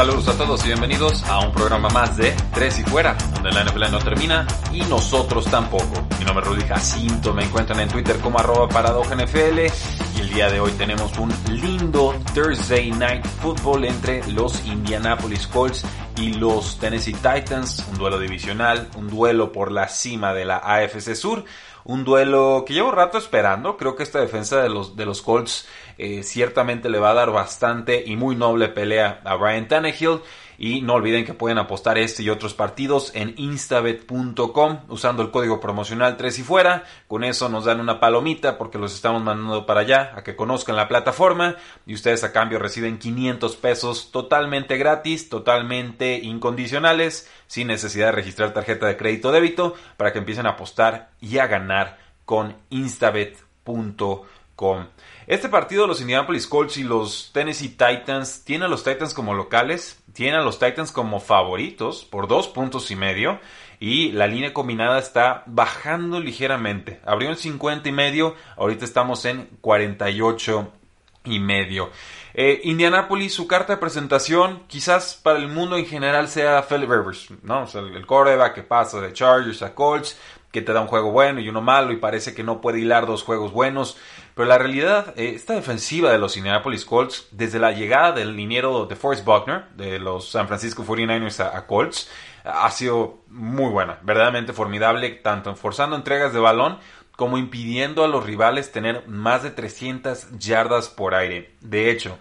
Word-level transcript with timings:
Saludos 0.00 0.28
a 0.28 0.38
todos 0.38 0.64
y 0.64 0.68
bienvenidos 0.68 1.22
a 1.24 1.40
un 1.40 1.52
programa 1.52 1.90
más 1.90 2.16
de 2.16 2.34
Tres 2.54 2.78
y 2.78 2.84
Fuera, 2.84 3.18
donde 3.34 3.52
la 3.52 3.64
NFL 3.64 3.90
no 3.90 3.98
termina 3.98 4.46
y 4.72 4.80
nosotros 4.84 5.44
tampoco. 5.44 6.06
Mi 6.18 6.24
nombre 6.24 6.42
es 6.42 6.50
Rudy 6.50 6.62
Jacinto, 6.62 7.34
me 7.34 7.44
encuentran 7.44 7.80
en 7.80 7.88
Twitter 7.90 8.16
como 8.20 8.38
arroba 8.38 8.66
NFL 8.66 9.58
y 10.16 10.20
el 10.20 10.30
día 10.30 10.50
de 10.50 10.58
hoy 10.58 10.72
tenemos 10.72 11.18
un 11.18 11.30
lindo 11.50 12.14
Thursday 12.32 12.90
Night 12.92 13.26
Football 13.42 13.84
entre 13.84 14.26
los 14.32 14.64
Indianapolis 14.64 15.46
Colts 15.46 15.84
y 16.16 16.32
los 16.32 16.78
Tennessee 16.78 17.12
Titans, 17.12 17.84
un 17.90 17.98
duelo 17.98 18.18
divisional, 18.18 18.88
un 18.96 19.06
duelo 19.06 19.52
por 19.52 19.70
la 19.70 19.86
cima 19.86 20.32
de 20.32 20.46
la 20.46 20.56
AFC 20.64 21.14
Sur 21.14 21.44
un 21.84 22.04
duelo 22.04 22.64
que 22.66 22.74
llevo 22.74 22.90
rato 22.90 23.18
esperando. 23.18 23.76
Creo 23.76 23.96
que 23.96 24.02
esta 24.02 24.20
defensa 24.20 24.60
de 24.62 24.68
los, 24.68 24.96
de 24.96 25.06
los 25.06 25.22
Colts 25.22 25.68
eh, 25.98 26.22
ciertamente 26.22 26.88
le 26.88 26.98
va 26.98 27.10
a 27.10 27.14
dar 27.14 27.30
bastante 27.30 28.02
y 28.06 28.16
muy 28.16 28.36
noble 28.36 28.68
pelea 28.68 29.20
a 29.24 29.34
Brian 29.36 29.68
Tannehill. 29.68 30.20
Y 30.62 30.82
no 30.82 30.92
olviden 30.92 31.24
que 31.24 31.32
pueden 31.32 31.56
apostar 31.56 31.96
este 31.96 32.22
y 32.22 32.28
otros 32.28 32.52
partidos 32.52 33.12
en 33.14 33.32
instabet.com 33.38 34.80
usando 34.88 35.22
el 35.22 35.30
código 35.30 35.58
promocional 35.58 36.18
3 36.18 36.38
y 36.38 36.42
fuera. 36.42 36.84
Con 37.08 37.24
eso 37.24 37.48
nos 37.48 37.64
dan 37.64 37.80
una 37.80 37.98
palomita 37.98 38.58
porque 38.58 38.76
los 38.76 38.92
estamos 38.92 39.22
mandando 39.22 39.64
para 39.64 39.80
allá 39.80 40.12
a 40.14 40.22
que 40.22 40.36
conozcan 40.36 40.76
la 40.76 40.86
plataforma 40.86 41.56
y 41.86 41.94
ustedes 41.94 42.24
a 42.24 42.32
cambio 42.32 42.58
reciben 42.58 42.98
500 42.98 43.56
pesos 43.56 44.10
totalmente 44.12 44.76
gratis, 44.76 45.30
totalmente 45.30 46.18
incondicionales, 46.18 47.30
sin 47.46 47.68
necesidad 47.68 48.08
de 48.08 48.12
registrar 48.12 48.52
tarjeta 48.52 48.86
de 48.86 48.98
crédito 48.98 49.30
o 49.30 49.32
débito 49.32 49.74
para 49.96 50.12
que 50.12 50.18
empiecen 50.18 50.44
a 50.44 50.50
apostar 50.50 51.08
y 51.22 51.38
a 51.38 51.46
ganar 51.46 51.96
con 52.26 52.54
instabet.com. 52.68 54.26
Este 55.26 55.48
partido, 55.48 55.86
los 55.86 56.00
Indianapolis 56.00 56.46
Colts 56.46 56.76
y 56.76 56.82
los 56.82 57.30
Tennessee 57.32 57.68
Titans, 57.68 58.42
tienen 58.44 58.64
a 58.64 58.68
los 58.68 58.84
Titans 58.84 59.14
como 59.14 59.32
locales, 59.32 59.99
tienen 60.12 60.40
a 60.40 60.44
los 60.44 60.58
Titans 60.58 60.92
como 60.92 61.20
favoritos 61.20 62.04
por 62.04 62.28
dos 62.28 62.48
puntos 62.48 62.90
y 62.90 62.96
medio 62.96 63.40
y 63.78 64.12
la 64.12 64.26
línea 64.26 64.52
combinada 64.52 64.98
está 64.98 65.42
bajando 65.46 66.20
ligeramente. 66.20 67.00
Abrió 67.04 67.30
en 67.30 67.36
50 67.36 67.88
y 67.88 67.92
medio, 67.92 68.34
ahorita 68.56 68.84
estamos 68.84 69.24
en 69.24 69.48
48 69.60 70.72
y 71.24 71.38
medio. 71.38 71.90
Eh, 72.34 72.60
Indianapolis, 72.64 73.34
su 73.34 73.46
carta 73.46 73.74
de 73.74 73.78
presentación, 73.78 74.62
quizás 74.66 75.18
para 75.20 75.38
el 75.38 75.48
mundo 75.48 75.76
en 75.76 75.86
general 75.86 76.28
sea 76.28 76.62
Philip 76.62 76.88
Rivers, 76.88 77.28
¿no? 77.42 77.66
Sea, 77.66 77.80
el 77.80 78.06
coreback 78.06 78.54
que 78.54 78.62
pasa 78.62 79.00
de 79.00 79.12
Chargers 79.12 79.62
a 79.62 79.74
Colts, 79.74 80.18
que 80.50 80.62
te 80.62 80.72
da 80.72 80.80
un 80.80 80.88
juego 80.88 81.12
bueno 81.12 81.40
y 81.40 81.48
uno 81.48 81.60
malo 81.60 81.92
y 81.92 81.96
parece 81.96 82.34
que 82.34 82.42
no 82.42 82.60
puede 82.60 82.80
hilar 82.80 83.06
dos 83.06 83.22
juegos 83.22 83.52
buenos. 83.52 83.96
Pero 84.34 84.48
la 84.48 84.58
realidad, 84.58 85.14
eh, 85.16 85.32
esta 85.34 85.54
defensiva 85.54 86.10
de 86.10 86.18
los 86.18 86.36
Indianapolis 86.36 86.84
Colts, 86.84 87.28
desde 87.30 87.58
la 87.58 87.72
llegada 87.72 88.12
del 88.12 88.36
liniero 88.36 88.86
de 88.86 88.96
Forrest 88.96 89.24
Buckner, 89.24 89.68
de 89.76 89.98
los 89.98 90.30
San 90.30 90.48
Francisco 90.48 90.84
49ers 90.84 91.40
a, 91.40 91.66
Colts, 91.66 92.10
ha 92.44 92.70
sido 92.70 93.18
muy 93.28 93.70
buena, 93.70 93.98
verdaderamente 94.02 94.52
formidable, 94.52 95.10
tanto 95.10 95.54
forzando 95.54 95.94
entregas 95.94 96.32
de 96.32 96.40
balón 96.40 96.78
como 97.16 97.36
impidiendo 97.36 98.02
a 98.02 98.08
los 98.08 98.24
rivales 98.24 98.72
tener 98.72 99.06
más 99.06 99.42
de 99.42 99.50
300 99.50 100.38
yardas 100.38 100.88
por 100.88 101.14
aire. 101.14 101.54
De 101.60 101.90
hecho, 101.90 102.16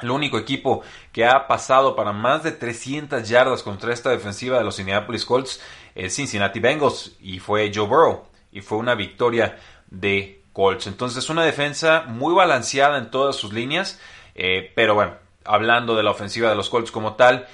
el 0.00 0.10
único 0.10 0.38
equipo 0.38 0.82
que 1.12 1.24
ha 1.24 1.46
pasado 1.46 1.96
para 1.96 2.12
más 2.12 2.42
de 2.42 2.52
300 2.52 3.28
yardas 3.28 3.62
contra 3.62 3.92
esta 3.92 4.10
defensiva 4.10 4.58
de 4.58 4.64
los 4.64 4.78
Indianapolis 4.78 5.24
Colts 5.24 5.60
es 5.94 6.14
Cincinnati 6.14 6.60
Bengals 6.60 7.16
y 7.20 7.38
fue 7.38 7.70
Joe 7.74 7.86
Burrow 7.86 8.24
y 8.52 8.60
fue 8.60 8.78
una 8.78 8.94
victoria 8.94 9.58
de 9.88 10.42
Colts. 10.52 10.86
Entonces 10.86 11.28
una 11.30 11.44
defensa 11.44 12.04
muy 12.06 12.34
balanceada 12.34 12.98
en 12.98 13.10
todas 13.10 13.36
sus 13.36 13.52
líneas, 13.52 14.00
eh, 14.34 14.72
pero 14.74 14.94
bueno, 14.94 15.14
hablando 15.44 15.94
de 15.94 16.02
la 16.02 16.10
ofensiva 16.10 16.50
de 16.50 16.56
los 16.56 16.68
Colts 16.68 16.90
como 16.90 17.14
tal, 17.14 17.46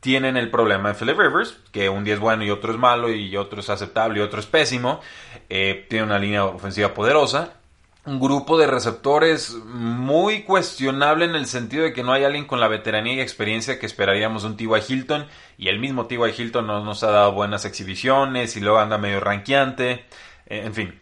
tienen 0.00 0.36
el 0.36 0.50
problema 0.50 0.90
de 0.90 0.94
Philip 0.94 1.18
Rivers, 1.18 1.58
que 1.72 1.88
un 1.88 2.04
día 2.04 2.14
es 2.14 2.20
bueno 2.20 2.44
y 2.44 2.50
otro 2.50 2.72
es 2.72 2.78
malo 2.78 3.10
y 3.10 3.36
otro 3.36 3.60
es 3.60 3.70
aceptable 3.70 4.18
y 4.18 4.22
otro 4.22 4.40
es 4.40 4.46
pésimo. 4.46 5.00
Eh, 5.48 5.86
tiene 5.88 6.04
una 6.04 6.18
línea 6.18 6.44
ofensiva 6.44 6.94
poderosa. 6.94 7.54
Un 8.06 8.20
grupo 8.20 8.56
de 8.56 8.68
receptores 8.68 9.54
muy 9.64 10.44
cuestionable 10.44 11.24
en 11.24 11.34
el 11.34 11.46
sentido 11.46 11.82
de 11.82 11.92
que 11.92 12.04
no 12.04 12.12
hay 12.12 12.22
alguien 12.22 12.44
con 12.44 12.60
la 12.60 12.68
veteranía 12.68 13.14
y 13.14 13.20
experiencia 13.20 13.80
que 13.80 13.86
esperaríamos 13.86 14.42
de 14.42 14.48
un 14.48 14.56
T.Y. 14.56 14.68
Hilton. 14.88 15.26
Y 15.58 15.68
el 15.68 15.80
mismo 15.80 16.06
T.Y. 16.06 16.40
Hilton 16.40 16.68
no 16.68 16.84
nos 16.84 17.02
ha 17.02 17.10
dado 17.10 17.32
buenas 17.32 17.64
exhibiciones 17.64 18.56
y 18.56 18.60
luego 18.60 18.78
anda 18.78 18.96
medio 18.96 19.18
ranqueante. 19.18 20.04
Eh, 20.46 20.62
en 20.64 20.72
fin, 20.72 21.00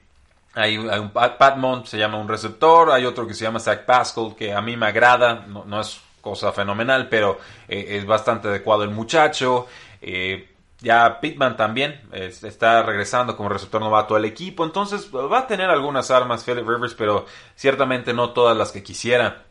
hay, 0.54 0.78
un 0.78 1.10
Pat 1.10 1.56
Mont, 1.56 1.86
se 1.86 1.98
llama 1.98 2.18
un 2.18 2.28
receptor, 2.28 2.90
hay 2.90 3.04
otro 3.04 3.26
que 3.26 3.34
se 3.34 3.44
llama 3.44 3.60
Zach 3.60 3.84
Pascal, 3.84 4.34
que 4.36 4.52
a 4.52 4.62
mí 4.62 4.76
me 4.76 4.86
agrada, 4.86 5.46
no, 5.46 5.80
es 5.80 6.00
cosa 6.20 6.52
fenomenal, 6.52 7.08
pero 7.08 7.38
eh, 7.68 7.98
es 7.98 8.06
bastante 8.06 8.48
adecuado 8.48 8.82
el 8.82 8.90
muchacho. 8.90 9.66
Eh, 10.00 10.53
ya 10.80 11.20
Pittman 11.20 11.56
también 11.56 12.00
está 12.12 12.82
regresando 12.82 13.36
como 13.36 13.48
receptor 13.48 13.80
novato 13.80 14.16
al 14.16 14.24
equipo, 14.24 14.64
entonces 14.64 15.10
va 15.14 15.38
a 15.38 15.46
tener 15.46 15.70
algunas 15.70 16.10
armas 16.10 16.44
Philip 16.44 16.68
Rivers, 16.68 16.94
pero 16.94 17.26
ciertamente 17.56 18.12
no 18.12 18.30
todas 18.30 18.56
las 18.56 18.72
que 18.72 18.82
quisiera. 18.82 19.44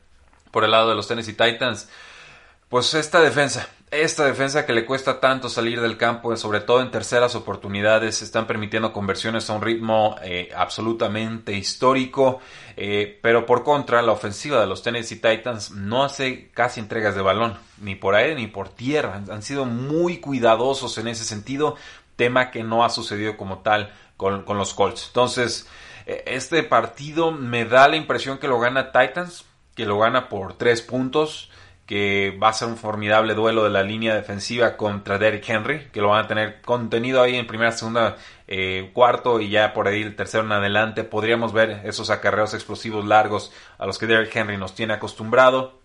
Por 0.52 0.64
el 0.64 0.72
lado 0.72 0.90
de 0.90 0.96
los 0.96 1.08
Tennessee 1.08 1.34
Titans, 1.34 1.90
pues 2.70 2.94
esta 2.94 3.22
defensa, 3.22 3.68
esta 3.94 4.26
defensa 4.26 4.66
que 4.66 4.74
le 4.74 4.86
cuesta 4.86 5.20
tanto 5.20 5.50
salir 5.50 5.80
del 5.80 5.98
campo, 5.98 6.36
sobre 6.36 6.62
todo 6.62 6.82
en 6.82 6.92
terceras 6.92 7.36
oportunidades, 7.36 8.22
están 8.22 8.48
permitiendo 8.48 8.92
conversiones 8.92 9.50
a 9.50 9.54
un 9.54 9.62
ritmo 9.62 10.16
eh, 10.24 10.50
absolutamente 10.56 11.54
histórico. 11.54 12.40
Eh, 12.76 13.20
pero 13.22 13.46
por 13.46 13.64
contra, 13.64 14.02
la 14.02 14.12
ofensiva 14.12 14.60
de 14.60 14.68
los 14.68 14.82
Tennessee 14.82 15.18
Titans 15.18 15.72
no 15.72 16.04
hace 16.04 16.50
casi 16.52 16.80
entregas 16.80 17.16
de 17.16 17.22
balón, 17.22 17.58
ni 17.82 17.96
por 17.96 18.16
aire 18.16 18.36
ni 18.36 18.48
por 18.48 18.70
tierra. 18.70 19.22
Han 19.30 19.44
sido 19.44 19.66
muy 19.66 20.18
cuidadosos 20.18 20.98
en 20.98 21.08
ese 21.08 21.24
sentido, 21.24 21.76
tema 22.16 22.52
que 22.52 22.64
no 22.64 22.84
ha 22.84 22.90
sucedido 22.90 23.38
como 23.38 23.60
tal 23.60 23.94
con, 24.18 24.44
los 24.58 24.74
Colts. 24.74 25.08
Entonces, 25.08 25.68
eh, 26.06 26.24
este 26.28 26.64
partido 26.64 27.32
me 27.32 27.66
da 27.66 27.88
la 27.88 27.96
impresión 27.96 28.40
que 28.40 28.48
lo 28.48 28.60
gana 28.60 28.92
Titans, 28.92 29.46
que 29.76 29.86
lo 29.86 30.00
gana 30.00 30.30
por 30.30 30.58
tres 30.58 30.82
puntos 30.82 31.50
que 31.94 32.36
va 32.42 32.50
a 32.50 32.54
ser 32.54 32.70
un 32.70 32.78
formidable 32.78 33.36
duelo 33.36 33.64
de 33.66 33.70
la 33.70 33.84
línea 33.84 34.16
defensiva 34.16 34.78
contra 34.78 35.20
Derrick 35.20 35.48
Henry, 35.48 35.90
que 35.92 36.02
lo 36.02 36.10
van 36.10 36.26
a 36.26 36.28
tener 36.28 36.60
contenido 36.62 37.22
ahí 37.22 37.36
en 37.36 37.46
primera, 37.46 37.72
segunda, 37.72 38.18
eh, 38.48 38.90
cuarto 38.96 39.40
y 39.40 39.52
ya 39.52 39.74
por 39.74 39.88
ahí 39.88 40.02
el 40.02 40.16
tercero 40.16 40.44
en 40.44 40.54
adelante. 40.54 41.04
Podríamos 41.04 41.54
ver 41.54 41.82
esos 41.84 42.10
acarreos 42.10 42.56
explosivos 42.56 43.06
largos 43.06 43.52
a 43.78 43.86
los 43.86 44.00
que 44.00 44.08
Derrick 44.08 44.36
Henry 44.36 44.58
nos 44.58 44.74
tiene 44.74 44.94
acostumbrado. 44.94 45.82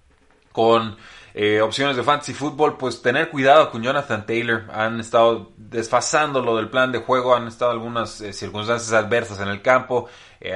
Con 0.50 0.97
eh, 1.34 1.61
opciones 1.61 1.97
de 1.97 2.03
fantasy 2.03 2.34
fútbol, 2.34 2.77
pues 2.77 3.03
tener 3.03 3.31
cuidado 3.31 3.71
con 3.71 3.83
Jonathan 3.83 4.27
Taylor. 4.27 4.65
Han 4.72 5.00
estado 5.00 5.53
desfasando 5.56 6.43
lo 6.43 6.57
del 6.57 6.69
plan 6.69 6.92
de 6.92 6.98
juego, 6.98 7.34
han 7.34 7.48
estado 7.48 7.71
algunas 7.71 8.21
eh, 8.21 8.33
circunstancias 8.33 8.92
adversas 8.92 9.41
en 9.41 9.48
el 9.48 9.63
campo. 9.63 10.09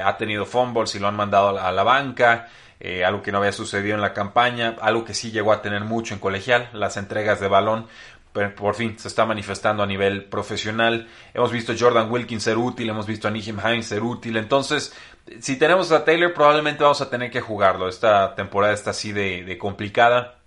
ha 0.03 0.15
tenido 0.17 0.45
fumbles 0.45 0.95
y 0.95 0.99
lo 0.99 1.07
han 1.07 1.15
mandado 1.15 1.59
a 1.59 1.71
la 1.71 1.83
banca. 1.83 2.47
Eh, 2.85 3.05
algo 3.05 3.21
que 3.21 3.31
no 3.31 3.37
había 3.37 3.53
sucedido 3.53 3.95
en 3.95 4.01
la 4.01 4.13
campaña, 4.13 4.75
algo 4.81 5.05
que 5.05 5.13
sí 5.13 5.31
llegó 5.31 5.53
a 5.53 5.61
tener 5.61 5.85
mucho 5.85 6.13
en 6.13 6.19
colegial, 6.19 6.69
las 6.73 6.97
entregas 6.97 7.39
de 7.39 7.47
balón, 7.47 7.87
pero 8.33 8.53
por 8.55 8.75
fin 8.75 8.99
se 8.99 9.07
está 9.07 9.25
manifestando 9.25 9.83
a 9.83 9.85
nivel 9.85 10.25
profesional. 10.25 11.07
Hemos 11.33 11.53
visto 11.53 11.71
a 11.71 11.75
Jordan 11.79 12.11
Wilkins 12.11 12.43
ser 12.43 12.57
útil, 12.57 12.89
hemos 12.89 13.07
visto 13.07 13.29
a 13.29 13.31
Nijim 13.31 13.57
Hines 13.57 13.85
ser 13.85 14.03
útil, 14.03 14.35
entonces 14.35 14.93
si 15.39 15.57
tenemos 15.57 15.93
a 15.93 16.03
Taylor 16.03 16.33
probablemente 16.33 16.83
vamos 16.83 16.99
a 16.99 17.09
tener 17.09 17.31
que 17.31 17.39
jugarlo. 17.39 17.87
Esta 17.87 18.35
temporada 18.35 18.73
está 18.73 18.89
así 18.89 19.13
de, 19.13 19.57
complicada 19.57 20.39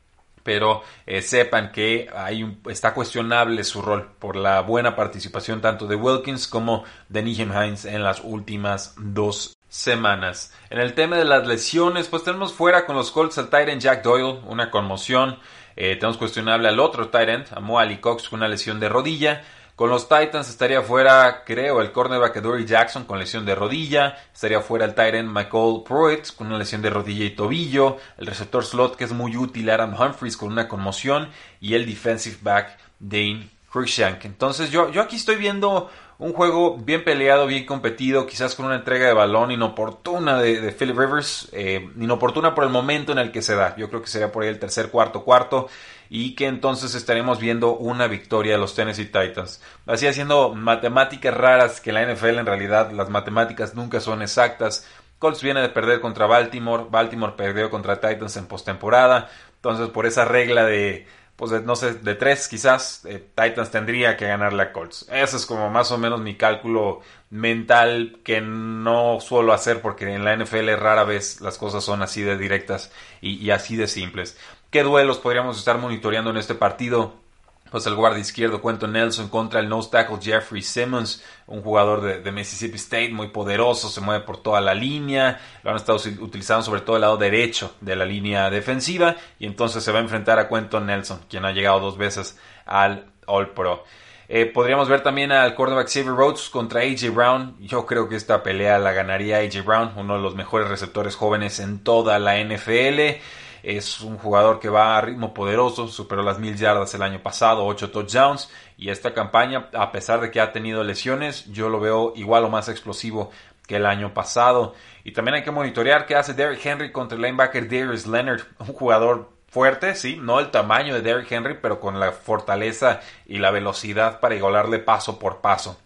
pero 0.46 0.82
eh, 1.06 1.22
sepan 1.22 1.72
que 1.72 2.08
hay 2.14 2.56
está 2.70 2.94
cuestionable 2.94 3.64
su 3.64 3.82
rol 3.82 4.12
por 4.20 4.36
la 4.36 4.60
buena 4.60 4.94
participación 4.94 5.60
tanto 5.60 5.88
de 5.88 5.96
Wilkins 5.96 6.46
como 6.46 6.84
de 7.08 7.24
Nijim 7.24 7.50
Hines 7.52 7.84
en 7.84 8.04
las 8.04 8.20
últimas 8.22 8.94
dos 8.96 9.56
semanas. 9.68 10.54
En 10.70 10.78
el 10.78 10.94
tema 10.94 11.16
de 11.16 11.24
las 11.24 11.48
lesiones, 11.48 12.06
pues 12.06 12.22
tenemos 12.22 12.52
fuera 12.52 12.86
con 12.86 12.94
los 12.94 13.10
Colts 13.10 13.38
al 13.38 13.50
Tyrant 13.50 13.82
Jack 13.82 14.04
Doyle, 14.04 14.38
una 14.46 14.70
conmoción. 14.70 15.40
Eh, 15.74 15.96
tenemos 15.96 16.16
cuestionable 16.16 16.68
al 16.68 16.78
otro 16.78 17.10
end, 17.12 17.46
a 17.50 17.58
Moali 17.58 17.98
Cox, 17.98 18.28
con 18.28 18.38
una 18.38 18.48
lesión 18.48 18.78
de 18.78 18.88
rodilla. 18.88 19.42
Con 19.76 19.90
los 19.90 20.08
Titans 20.08 20.48
estaría 20.48 20.80
fuera, 20.80 21.44
creo, 21.44 21.82
el 21.82 21.92
cornerback 21.92 22.40
Dory 22.40 22.64
Jackson 22.64 23.04
con 23.04 23.18
lesión 23.18 23.44
de 23.44 23.54
rodilla. 23.54 24.16
Estaría 24.32 24.62
fuera 24.62 24.86
el 24.86 24.94
Titan 24.94 25.30
Michael 25.30 25.82
Pruitt 25.86 26.34
con 26.34 26.46
una 26.46 26.56
lesión 26.56 26.80
de 26.80 26.88
rodilla 26.88 27.26
y 27.26 27.36
tobillo. 27.36 27.98
El 28.16 28.26
receptor 28.26 28.64
slot 28.64 28.96
que 28.96 29.04
es 29.04 29.12
muy 29.12 29.36
útil, 29.36 29.68
Aaron 29.68 29.92
Humphries 29.92 30.38
con 30.38 30.50
una 30.50 30.66
conmoción. 30.66 31.28
Y 31.60 31.74
el 31.74 31.84
defensive 31.84 32.38
back 32.40 32.78
Dane 32.98 33.50
Cruikshank. 33.70 34.24
Entonces 34.24 34.70
yo, 34.70 34.90
yo 34.90 35.02
aquí 35.02 35.16
estoy 35.16 35.36
viendo 35.36 35.90
un 36.18 36.32
juego 36.32 36.78
bien 36.78 37.04
peleado, 37.04 37.46
bien 37.46 37.66
competido, 37.66 38.26
quizás 38.26 38.54
con 38.54 38.66
una 38.66 38.76
entrega 38.76 39.06
de 39.06 39.12
balón 39.12 39.50
inoportuna 39.50 40.40
de, 40.40 40.72
Philip 40.72 40.96
Rivers, 40.96 41.50
eh, 41.52 41.90
inoportuna 41.98 42.54
por 42.54 42.64
el 42.64 42.70
momento 42.70 43.12
en 43.12 43.18
el 43.18 43.30
que 43.30 43.42
se 43.42 43.54
da. 43.54 43.76
Yo 43.76 43.90
creo 43.90 44.00
que 44.00 44.08
sería 44.08 44.32
por 44.32 44.42
ahí 44.42 44.48
el 44.48 44.58
tercer, 44.58 44.90
cuarto, 44.90 45.24
cuarto 45.24 45.68
y 46.08 46.34
que 46.34 46.46
entonces 46.46 46.94
estaremos 46.94 47.38
viendo 47.38 47.76
una 47.76 48.06
victoria 48.06 48.52
de 48.52 48.58
los 48.58 48.74
Tennessee 48.74 49.06
Titans. 49.06 49.60
Así 49.86 50.06
haciendo 50.06 50.54
matemáticas 50.54 51.34
raras 51.34 51.80
que 51.80 51.92
la 51.92 52.02
NFL 52.02 52.38
en 52.38 52.46
realidad 52.46 52.92
las 52.92 53.10
matemáticas 53.10 53.74
nunca 53.74 54.00
son 54.00 54.22
exactas. 54.22 54.86
Colts 55.18 55.42
viene 55.42 55.60
de 55.60 55.68
perder 55.68 56.00
contra 56.00 56.26
Baltimore, 56.26 56.84
Baltimore 56.90 57.34
perdió 57.36 57.70
contra 57.70 58.00
Titans 58.00 58.36
en 58.36 58.46
postemporada, 58.46 59.28
entonces 59.56 59.88
por 59.88 60.06
esa 60.06 60.24
regla 60.24 60.64
de 60.64 61.06
pues 61.36 61.52
no 61.62 61.76
sé, 61.76 61.94
de 61.94 62.14
tres 62.14 62.48
quizás, 62.48 63.04
eh, 63.04 63.18
Titans 63.34 63.70
tendría 63.70 64.16
que 64.16 64.26
ganarle 64.26 64.62
a 64.62 64.72
Colts. 64.72 65.06
Ese 65.12 65.36
es 65.36 65.46
como 65.46 65.70
más 65.70 65.92
o 65.92 65.98
menos 65.98 66.20
mi 66.20 66.34
cálculo 66.36 67.00
mental 67.30 68.20
que 68.24 68.40
no 68.40 69.20
suelo 69.20 69.52
hacer 69.52 69.82
porque 69.82 70.12
en 70.12 70.24
la 70.24 70.34
NFL 70.34 70.74
rara 70.76 71.04
vez 71.04 71.40
las 71.40 71.58
cosas 71.58 71.84
son 71.84 72.02
así 72.02 72.22
de 72.22 72.38
directas 72.38 72.90
y 73.20 73.50
así 73.50 73.76
de 73.76 73.88
simples. 73.88 74.38
¿Qué 74.70 74.82
duelos 74.82 75.18
podríamos 75.18 75.58
estar 75.58 75.78
monitoreando 75.78 76.30
en 76.30 76.36
este 76.36 76.54
partido? 76.54 77.25
Pues 77.70 77.86
el 77.86 77.94
guardia 77.94 78.20
izquierdo 78.20 78.62
Quentin 78.62 78.92
Nelson 78.92 79.28
contra 79.28 79.60
el 79.60 79.68
nose 79.68 79.90
tackle 79.90 80.18
Jeffrey 80.20 80.62
Simmons, 80.62 81.24
un 81.46 81.62
jugador 81.62 82.22
de, 82.22 82.32
Mississippi 82.32 82.76
State 82.76 83.10
muy 83.10 83.28
poderoso, 83.28 83.88
se 83.88 84.00
mueve 84.00 84.24
por 84.24 84.38
toda 84.38 84.60
la 84.60 84.74
línea, 84.74 85.40
lo 85.62 85.70
han 85.70 85.76
estado 85.76 85.98
utilizando 86.20 86.62
sobre 86.62 86.82
todo 86.82 86.96
el 86.96 87.02
lado 87.02 87.16
derecho 87.16 87.74
de 87.80 87.96
la 87.96 88.04
línea 88.04 88.50
defensiva 88.50 89.16
y 89.38 89.46
entonces 89.46 89.82
se 89.82 89.92
va 89.92 89.98
a 89.98 90.02
enfrentar 90.02 90.38
a 90.38 90.48
Quentin 90.48 90.86
Nelson, 90.86 91.20
quien 91.28 91.44
ha 91.44 91.52
llegado 91.52 91.80
dos 91.80 91.98
veces 91.98 92.38
al 92.64 93.06
All 93.26 93.50
Pro. 93.50 93.84
Eh, 94.28 94.46
podríamos 94.46 94.88
ver 94.88 95.02
también 95.02 95.30
al 95.30 95.54
cornerback 95.54 95.88
Xavier 95.88 96.14
Rhodes 96.14 96.48
contra 96.48 96.80
AJ 96.80 97.14
Brown. 97.14 97.56
Yo 97.60 97.86
creo 97.86 98.08
que 98.08 98.16
esta 98.16 98.42
pelea 98.42 98.78
la 98.78 98.92
ganaría 98.92 99.38
AJ 99.38 99.64
Brown, 99.64 99.92
uno 99.96 100.16
de 100.16 100.22
los 100.22 100.34
mejores 100.34 100.68
receptores 100.68 101.14
jóvenes 101.14 101.60
en 101.60 101.78
toda 101.84 102.18
la 102.18 102.38
NFL. 102.40 103.20
Es 103.66 104.00
un 104.00 104.16
jugador 104.16 104.60
que 104.60 104.68
va 104.68 104.96
a 104.96 105.00
ritmo 105.00 105.34
poderoso, 105.34 105.88
superó 105.88 106.22
las 106.22 106.38
mil 106.38 106.56
yardas 106.56 106.94
el 106.94 107.02
año 107.02 107.20
pasado, 107.20 107.66
ocho 107.66 107.90
touchdowns. 107.90 108.48
Y 108.76 108.90
esta 108.90 109.12
campaña, 109.12 109.70
a 109.74 109.90
pesar 109.90 110.20
de 110.20 110.30
que 110.30 110.40
ha 110.40 110.52
tenido 110.52 110.84
lesiones, 110.84 111.46
yo 111.50 111.68
lo 111.68 111.80
veo 111.80 112.12
igual 112.14 112.44
o 112.44 112.48
más 112.48 112.68
explosivo 112.68 113.32
que 113.66 113.74
el 113.74 113.86
año 113.86 114.14
pasado. 114.14 114.76
Y 115.02 115.10
también 115.10 115.34
hay 115.34 115.42
que 115.42 115.50
monitorear 115.50 116.06
qué 116.06 116.14
hace 116.14 116.32
Derrick 116.32 116.64
Henry 116.64 116.92
contra 116.92 117.16
el 117.16 117.22
linebacker 117.22 117.64
Darius 117.64 118.06
Leonard, 118.06 118.42
un 118.60 118.68
jugador 118.68 119.32
fuerte, 119.48 119.96
sí, 119.96 120.16
no 120.16 120.38
el 120.38 120.52
tamaño 120.52 120.94
de 120.94 121.02
Derrick 121.02 121.32
Henry, 121.32 121.58
pero 121.60 121.80
con 121.80 121.98
la 121.98 122.12
fortaleza 122.12 123.00
y 123.26 123.38
la 123.38 123.50
velocidad 123.50 124.20
para 124.20 124.36
igualarle 124.36 124.78
paso 124.78 125.18
por 125.18 125.40
paso. 125.40 125.76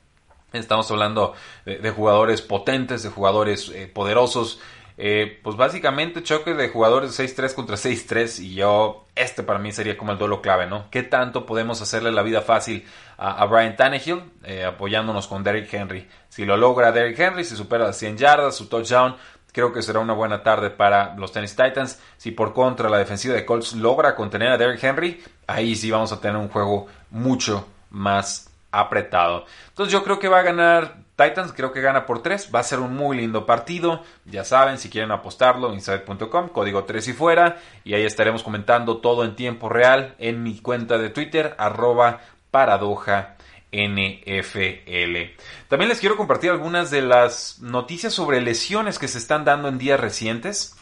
Estamos 0.52 0.90
hablando 0.90 1.32
de, 1.64 1.90
jugadores 1.92 2.42
potentes, 2.42 3.02
de 3.02 3.08
jugadores 3.08 3.70
eh, 3.70 3.86
poderosos 3.86 4.60
eh, 5.02 5.40
pues 5.42 5.56
básicamente 5.56 6.22
choque 6.22 6.52
de 6.52 6.68
jugadores 6.68 7.16
de 7.16 7.24
6-3 7.24 7.54
contra 7.54 7.76
6-3 7.76 8.40
y 8.40 8.54
yo, 8.56 9.06
este 9.14 9.42
para 9.42 9.58
mí 9.58 9.72
sería 9.72 9.96
como 9.96 10.12
el 10.12 10.18
duelo 10.18 10.42
clave, 10.42 10.66
¿no? 10.66 10.90
¿Qué 10.90 11.02
tanto 11.02 11.46
podemos 11.46 11.80
hacerle 11.80 12.12
la 12.12 12.20
vida 12.20 12.42
fácil 12.42 12.84
a, 13.16 13.46
Brian 13.46 13.76
Tannehill 13.76 14.22
eh, 14.44 14.66
apoyándonos 14.66 15.26
con 15.26 15.42
Derrick 15.42 15.72
Henry? 15.72 16.06
Si 16.28 16.44
lo 16.44 16.58
logra 16.58 16.92
Derrick 16.92 17.18
Henry, 17.18 17.44
si 17.44 17.56
supera 17.56 17.86
las 17.86 17.96
100 17.96 18.18
yardas, 18.18 18.54
su 18.54 18.68
touchdown, 18.68 19.16
creo 19.54 19.72
que 19.72 19.80
será 19.80 20.00
una 20.00 20.12
buena 20.12 20.42
tarde 20.42 20.68
para 20.68 21.14
los 21.16 21.32
Tennis 21.32 21.56
Titans. 21.56 21.98
Si 22.18 22.32
por 22.32 22.52
contra 22.52 22.90
la 22.90 22.98
defensiva 22.98 23.34
de 23.34 23.46
Colts 23.46 23.72
logra 23.72 24.14
contener 24.14 24.52
a 24.52 24.58
Derrick 24.58 24.84
Henry, 24.84 25.24
ahí 25.46 25.76
sí 25.76 25.90
vamos 25.90 26.12
a 26.12 26.20
tener 26.20 26.36
un 26.36 26.50
juego 26.50 26.88
mucho 27.08 27.66
más 27.88 28.50
apretado. 28.70 29.46
Entonces 29.68 29.94
yo 29.94 30.04
creo 30.04 30.18
que 30.18 30.28
va 30.28 30.40
a 30.40 30.42
ganar 30.42 30.96
Titans 31.20 31.52
creo 31.52 31.72
que 31.72 31.80
gana 31.80 32.06
por 32.06 32.22
3. 32.22 32.50
Va 32.54 32.60
a 32.60 32.64
ser 32.64 32.78
un 32.78 32.96
muy 32.96 33.16
lindo 33.16 33.44
partido. 33.44 34.02
Ya 34.24 34.44
saben, 34.44 34.78
si 34.78 34.88
quieren 34.88 35.10
apostarlo, 35.10 35.72
inside.com, 35.74 36.48
código 36.48 36.84
3 36.84 37.08
y 37.08 37.12
fuera. 37.12 37.58
Y 37.84 37.94
ahí 37.94 38.04
estaremos 38.04 38.42
comentando 38.42 38.98
todo 38.98 39.24
en 39.24 39.36
tiempo 39.36 39.68
real 39.68 40.14
en 40.18 40.42
mi 40.42 40.58
cuenta 40.60 40.96
de 40.96 41.10
Twitter, 41.10 41.54
arroba 41.58 42.20
paradoja. 42.50 43.36
NFL. 43.72 45.30
También 45.68 45.88
les 45.88 46.00
quiero 46.00 46.16
compartir 46.16 46.50
algunas 46.50 46.90
de 46.90 47.02
las 47.02 47.60
noticias 47.60 48.12
sobre 48.12 48.40
lesiones 48.40 48.98
que 48.98 49.06
se 49.06 49.18
están 49.18 49.44
dando 49.44 49.68
en 49.68 49.78
días 49.78 50.00
recientes. 50.00 50.74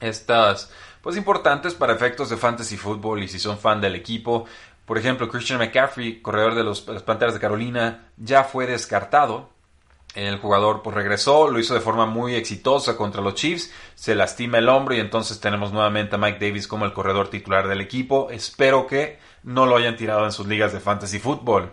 Estas, 0.00 0.72
pues 1.02 1.16
importantes 1.16 1.74
para 1.74 1.92
efectos 1.92 2.30
de 2.30 2.36
fantasy 2.36 2.76
football 2.76 3.22
y 3.22 3.28
si 3.28 3.38
son 3.38 3.58
fan 3.58 3.80
del 3.80 3.94
equipo. 3.94 4.46
Por 4.86 4.98
ejemplo, 4.98 5.28
Christian 5.28 5.60
McCaffrey, 5.60 6.20
corredor 6.20 6.56
de 6.56 6.64
los, 6.64 6.88
las 6.88 7.04
Panteras 7.04 7.34
de 7.34 7.40
Carolina, 7.40 8.08
ya 8.16 8.42
fue 8.42 8.66
descartado 8.66 9.51
el 10.14 10.38
jugador 10.38 10.82
pues 10.82 10.94
regresó, 10.94 11.48
lo 11.48 11.58
hizo 11.58 11.74
de 11.74 11.80
forma 11.80 12.06
muy 12.06 12.34
exitosa 12.34 12.96
contra 12.96 13.22
los 13.22 13.34
Chiefs, 13.34 13.72
se 13.94 14.14
lastima 14.14 14.58
el 14.58 14.68
hombro 14.68 14.94
y 14.94 15.00
entonces 15.00 15.40
tenemos 15.40 15.72
nuevamente 15.72 16.16
a 16.16 16.18
Mike 16.18 16.44
Davis 16.44 16.68
como 16.68 16.84
el 16.84 16.92
corredor 16.92 17.28
titular 17.28 17.66
del 17.68 17.80
equipo. 17.80 18.30
Espero 18.30 18.86
que 18.86 19.18
no 19.42 19.66
lo 19.66 19.76
hayan 19.76 19.96
tirado 19.96 20.24
en 20.24 20.32
sus 20.32 20.46
ligas 20.46 20.72
de 20.72 20.80
fantasy 20.80 21.18
football, 21.18 21.72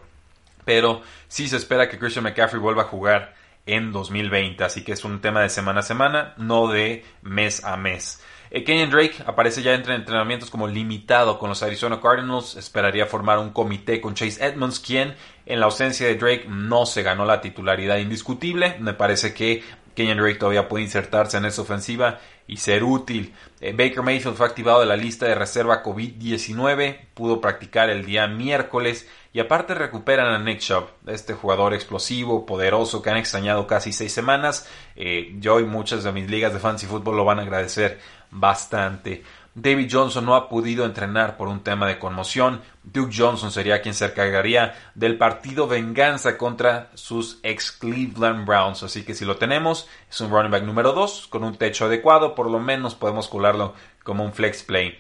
pero 0.64 1.02
sí 1.28 1.48
se 1.50 1.58
espera 1.58 1.90
que 1.90 2.00
Christian 2.00 2.24
McCaffrey 2.24 2.62
vuelva 2.62 2.84
a 2.84 2.86
jugar 2.86 3.36
en 3.66 3.92
2020, 3.92 4.64
así 4.64 4.84
que 4.84 4.94
es 4.94 5.04
un 5.04 5.22
tema 5.22 5.42
de 5.42 5.50
semana 5.50 5.82
a 5.82 5.84
semana, 5.84 6.34
no 6.38 6.68
de 6.68 7.06
mes 7.22 7.64
a 7.64 7.78
mes. 7.78 8.22
Eh, 8.52 8.64
Kenyon 8.64 8.90
Drake 8.90 9.24
aparece 9.26 9.62
ya 9.62 9.74
entre 9.74 9.94
entrenamientos 9.96 10.50
como 10.50 10.68
limitado 10.68 11.38
con 11.38 11.50
los 11.50 11.62
Arizona 11.62 12.02
Cardinals. 12.02 12.56
Esperaría 12.56 13.06
formar 13.06 13.38
un 13.38 13.52
comité 13.52 14.02
con 14.02 14.16
Chase 14.16 14.44
Edmonds, 14.44 14.80
quien 14.80 15.16
en 15.46 15.60
la 15.60 15.68
ausencia 15.68 16.08
de 16.08 16.16
Drake 16.16 16.46
no 16.48 16.86
se 16.86 17.04
ganó 17.04 17.26
la 17.26 17.42
titularidad 17.42 17.98
indiscutible. 17.98 18.76
Me 18.80 18.94
parece 18.94 19.34
que 19.34 19.64
Kenyon 19.96 20.18
Drake 20.18 20.40
todavía 20.40 20.68
puede 20.68 20.86
insertarse 20.86 21.38
en 21.38 21.46
esa 21.46 21.62
ofensiva 21.62 22.20
y 22.48 22.58
ser 22.58 22.84
útil. 22.84 23.34
Eh, 23.62 23.74
Baker 23.74 24.02
Mayfield 24.02 24.36
fue 24.36 24.48
activado 24.48 24.80
de 24.80 24.88
la 24.88 24.96
lista 24.96 25.28
de 25.28 25.36
reserva 25.36 25.84
COVID-19, 25.84 27.10
pudo 27.14 27.40
practicar 27.42 27.90
el 27.90 28.06
día 28.06 28.28
miércoles 28.28 29.08
y 29.32 29.40
aparte 29.40 29.76
recuperan 29.76 30.28
a 30.28 30.40
Nick 30.40 30.60
Chubb, 30.60 30.86
este 31.06 31.34
jugador 31.34 31.76
explosivo, 31.76 32.48
poderoso 32.48 33.02
que 33.02 33.12
han 33.12 33.18
extrañado 33.18 33.68
casi 33.68 33.94
seis 33.94 34.12
semanas. 34.12 34.68
Eh, 34.96 35.36
yo 35.40 35.60
y 35.60 35.66
muchas 35.66 36.04
de 36.04 36.12
mis 36.12 36.30
ligas 36.30 36.54
de 36.54 36.60
fantasy 36.60 36.88
fútbol 36.88 37.18
lo 37.18 37.26
van 37.26 37.40
a 37.40 37.44
agradecer 37.44 38.00
bastante. 38.32 39.24
David 39.56 39.90
Johnson 39.92 40.26
no 40.26 40.36
ha 40.36 40.48
podido 40.48 40.86
entrenar 40.86 41.36
por 41.36 41.48
un 41.48 41.62
tema 41.62 41.88
de 41.88 42.00
conmoción. 42.00 42.62
Duke 42.84 43.14
Johnson 43.16 43.52
sería 43.52 43.82
quien 43.82 43.94
se 43.94 44.06
encargaría 44.06 44.76
del 44.96 45.18
partido 45.18 45.68
venganza 45.68 46.38
contra 46.38 46.90
sus 46.94 47.40
ex 47.44 47.72
Cleveland 47.72 48.46
Browns. 48.46 48.84
Así 48.84 49.04
que 49.04 49.14
si 49.14 49.26
lo 49.26 49.38
tenemos, 49.38 49.88
es 50.10 50.22
un 50.22 50.32
running 50.32 50.52
back 50.52 50.64
número 50.64 50.94
2 50.94 51.28
con 51.28 51.44
un 51.44 51.58
techo 51.58 51.86
adecuado. 51.86 52.36
Por 52.36 52.50
lo 52.50 52.60
menos 52.60 52.96
podemos 52.96 53.28
colarlo 53.28 53.74
como 54.04 54.24
un 54.24 54.34
flex 54.34 54.64
play. 54.64 54.98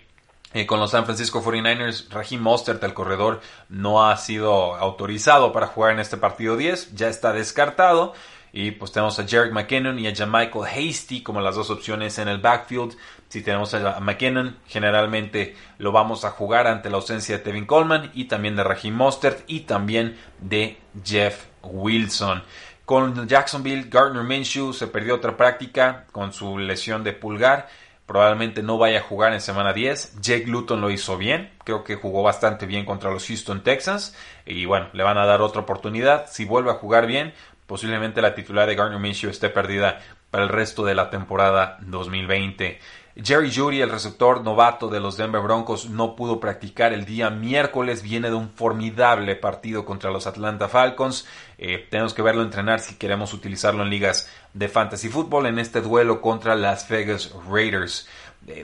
Eh, 0.53 0.65
con 0.65 0.79
los 0.79 0.91
San 0.91 1.05
Francisco 1.05 1.43
49ers, 1.43 2.09
Raheem 2.09 2.41
Mostert, 2.41 2.83
el 2.83 2.95
corredor, 2.95 3.39
no 3.69 4.07
ha 4.07 4.17
sido 4.17 4.75
autorizado 4.75 5.53
para 5.53 5.67
jugar 5.67 5.93
en 5.93 5.99
este 5.99 6.17
partido 6.17 6.57
10. 6.57 6.95
Ya 6.95 7.07
está 7.07 7.33
descartado. 7.33 8.13
Y 8.51 8.71
pues 8.71 8.91
tenemos 8.91 9.19
a 9.19 9.27
Jarek 9.27 9.51
McKinnon 9.51 9.99
y 9.99 10.07
a 10.07 10.15
Jamichael 10.15 10.65
Hasty 10.65 11.21
como 11.21 11.41
las 11.41 11.55
dos 11.55 11.69
opciones 11.69 12.17
en 12.17 12.27
el 12.27 12.39
backfield. 12.39 12.95
Si 13.27 13.41
tenemos 13.41 13.73
a 13.73 13.99
McKinnon, 13.99 14.57
generalmente 14.67 15.55
lo 15.77 15.91
vamos 15.91 16.25
a 16.25 16.31
jugar 16.31 16.67
ante 16.67 16.89
la 16.89 16.97
ausencia 16.97 17.37
de 17.37 17.43
Tevin 17.43 17.65
Coleman 17.65 18.11
y 18.13 18.25
también 18.25 18.55
de 18.55 18.63
Raheem 18.63 18.95
Mostert 18.95 19.43
y 19.47 19.61
también 19.61 20.17
de 20.39 20.77
Jeff 21.03 21.45
Wilson. 21.61 22.43
Con 22.85 23.27
Jacksonville, 23.27 23.87
Gardner 23.87 24.23
Minshew 24.23 24.73
se 24.73 24.87
perdió 24.87 25.15
otra 25.15 25.37
práctica 25.37 26.07
con 26.11 26.33
su 26.33 26.57
lesión 26.57 27.03
de 27.03 27.13
pulgar. 27.13 27.67
Probablemente 28.07 28.63
no 28.63 28.79
vaya 28.79 28.97
a 28.97 29.03
jugar 29.03 29.33
en 29.33 29.41
semana 29.41 29.71
10. 29.71 30.19
Jake 30.19 30.47
Luton 30.47 30.81
lo 30.81 30.89
hizo 30.89 31.15
bien. 31.15 31.51
Creo 31.63 31.83
que 31.83 31.93
jugó 31.93 32.23
bastante 32.23 32.65
bien 32.65 32.85
contra 32.85 33.11
los 33.11 33.27
Houston 33.27 33.61
Texans. 33.61 34.17
Y 34.47 34.65
bueno, 34.65 34.89
le 34.93 35.03
van 35.03 35.19
a 35.19 35.27
dar 35.27 35.43
otra 35.43 35.61
oportunidad. 35.61 36.25
Si 36.31 36.45
vuelve 36.45 36.71
a 36.71 36.73
jugar 36.73 37.05
bien, 37.05 37.35
posiblemente 37.69 38.19
la 38.19 38.33
titular 38.33 38.67
de 38.67 38.73
Gardner 38.73 38.99
Minshew 38.99 39.29
esté 39.29 39.47
perdida 39.47 40.01
para 40.31 40.43
el 40.43 40.49
resto 40.49 40.83
de 40.83 40.95
la 40.95 41.11
temporada 41.11 41.77
2020. 41.81 42.79
Jerry 43.21 43.53
Judy, 43.53 43.81
el 43.81 43.91
receptor 43.91 44.43
novato 44.43 44.87
de 44.87 44.99
los 44.99 45.17
Denver 45.17 45.41
Broncos, 45.41 45.87
no 45.87 46.15
pudo 46.15 46.39
practicar 46.39 46.93
el 46.93 47.05
día 47.05 47.29
miércoles. 47.29 48.01
Viene 48.01 48.29
de 48.29 48.35
un 48.35 48.49
formidable 48.49 49.35
partido 49.35 49.85
contra 49.85 50.09
los 50.09 50.25
Atlanta 50.25 50.67
Falcons. 50.67 51.27
Eh, 51.59 51.85
tenemos 51.91 52.15
que 52.15 52.23
verlo 52.23 52.41
entrenar 52.41 52.79
si 52.79 52.95
queremos 52.95 53.33
utilizarlo 53.33 53.83
en 53.83 53.91
ligas 53.91 54.31
de 54.53 54.67
fantasy 54.67 55.09
fútbol 55.09 55.45
en 55.45 55.59
este 55.59 55.81
duelo 55.81 56.21
contra 56.21 56.55
las 56.55 56.89
Vegas 56.89 57.31
Raiders. 57.47 58.07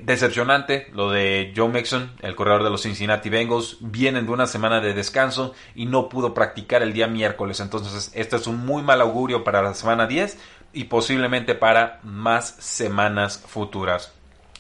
Decepcionante 0.02 0.88
lo 0.94 1.12
de 1.12 1.54
Joe 1.56 1.70
Mixon, 1.70 2.12
el 2.22 2.36
corredor 2.36 2.64
de 2.64 2.72
los 2.72 2.82
Cincinnati 2.82 3.30
Bengals. 3.30 3.78
Vienen 3.82 4.26
de 4.26 4.32
una 4.32 4.48
semana 4.48 4.82
de 4.82 4.94
descanso 4.94 5.54
y 5.76 5.86
no 5.86 6.10
pudo 6.10 6.34
practicar 6.34 6.82
el 6.82 6.92
día 6.92 7.08
miércoles. 7.08 7.60
Entonces, 7.60 8.12
este 8.16 8.36
es 8.38 8.48
un 8.48 8.66
muy 8.66 8.82
mal 8.82 9.00
augurio 9.00 9.44
para 9.44 9.62
la 9.62 9.76
semana 9.76 10.08
10 10.08 10.40
y 10.74 10.86
posiblemente 10.86 11.54
para 11.54 12.00
más 12.02 12.56
semanas 12.60 13.44
futuras. 13.46 14.12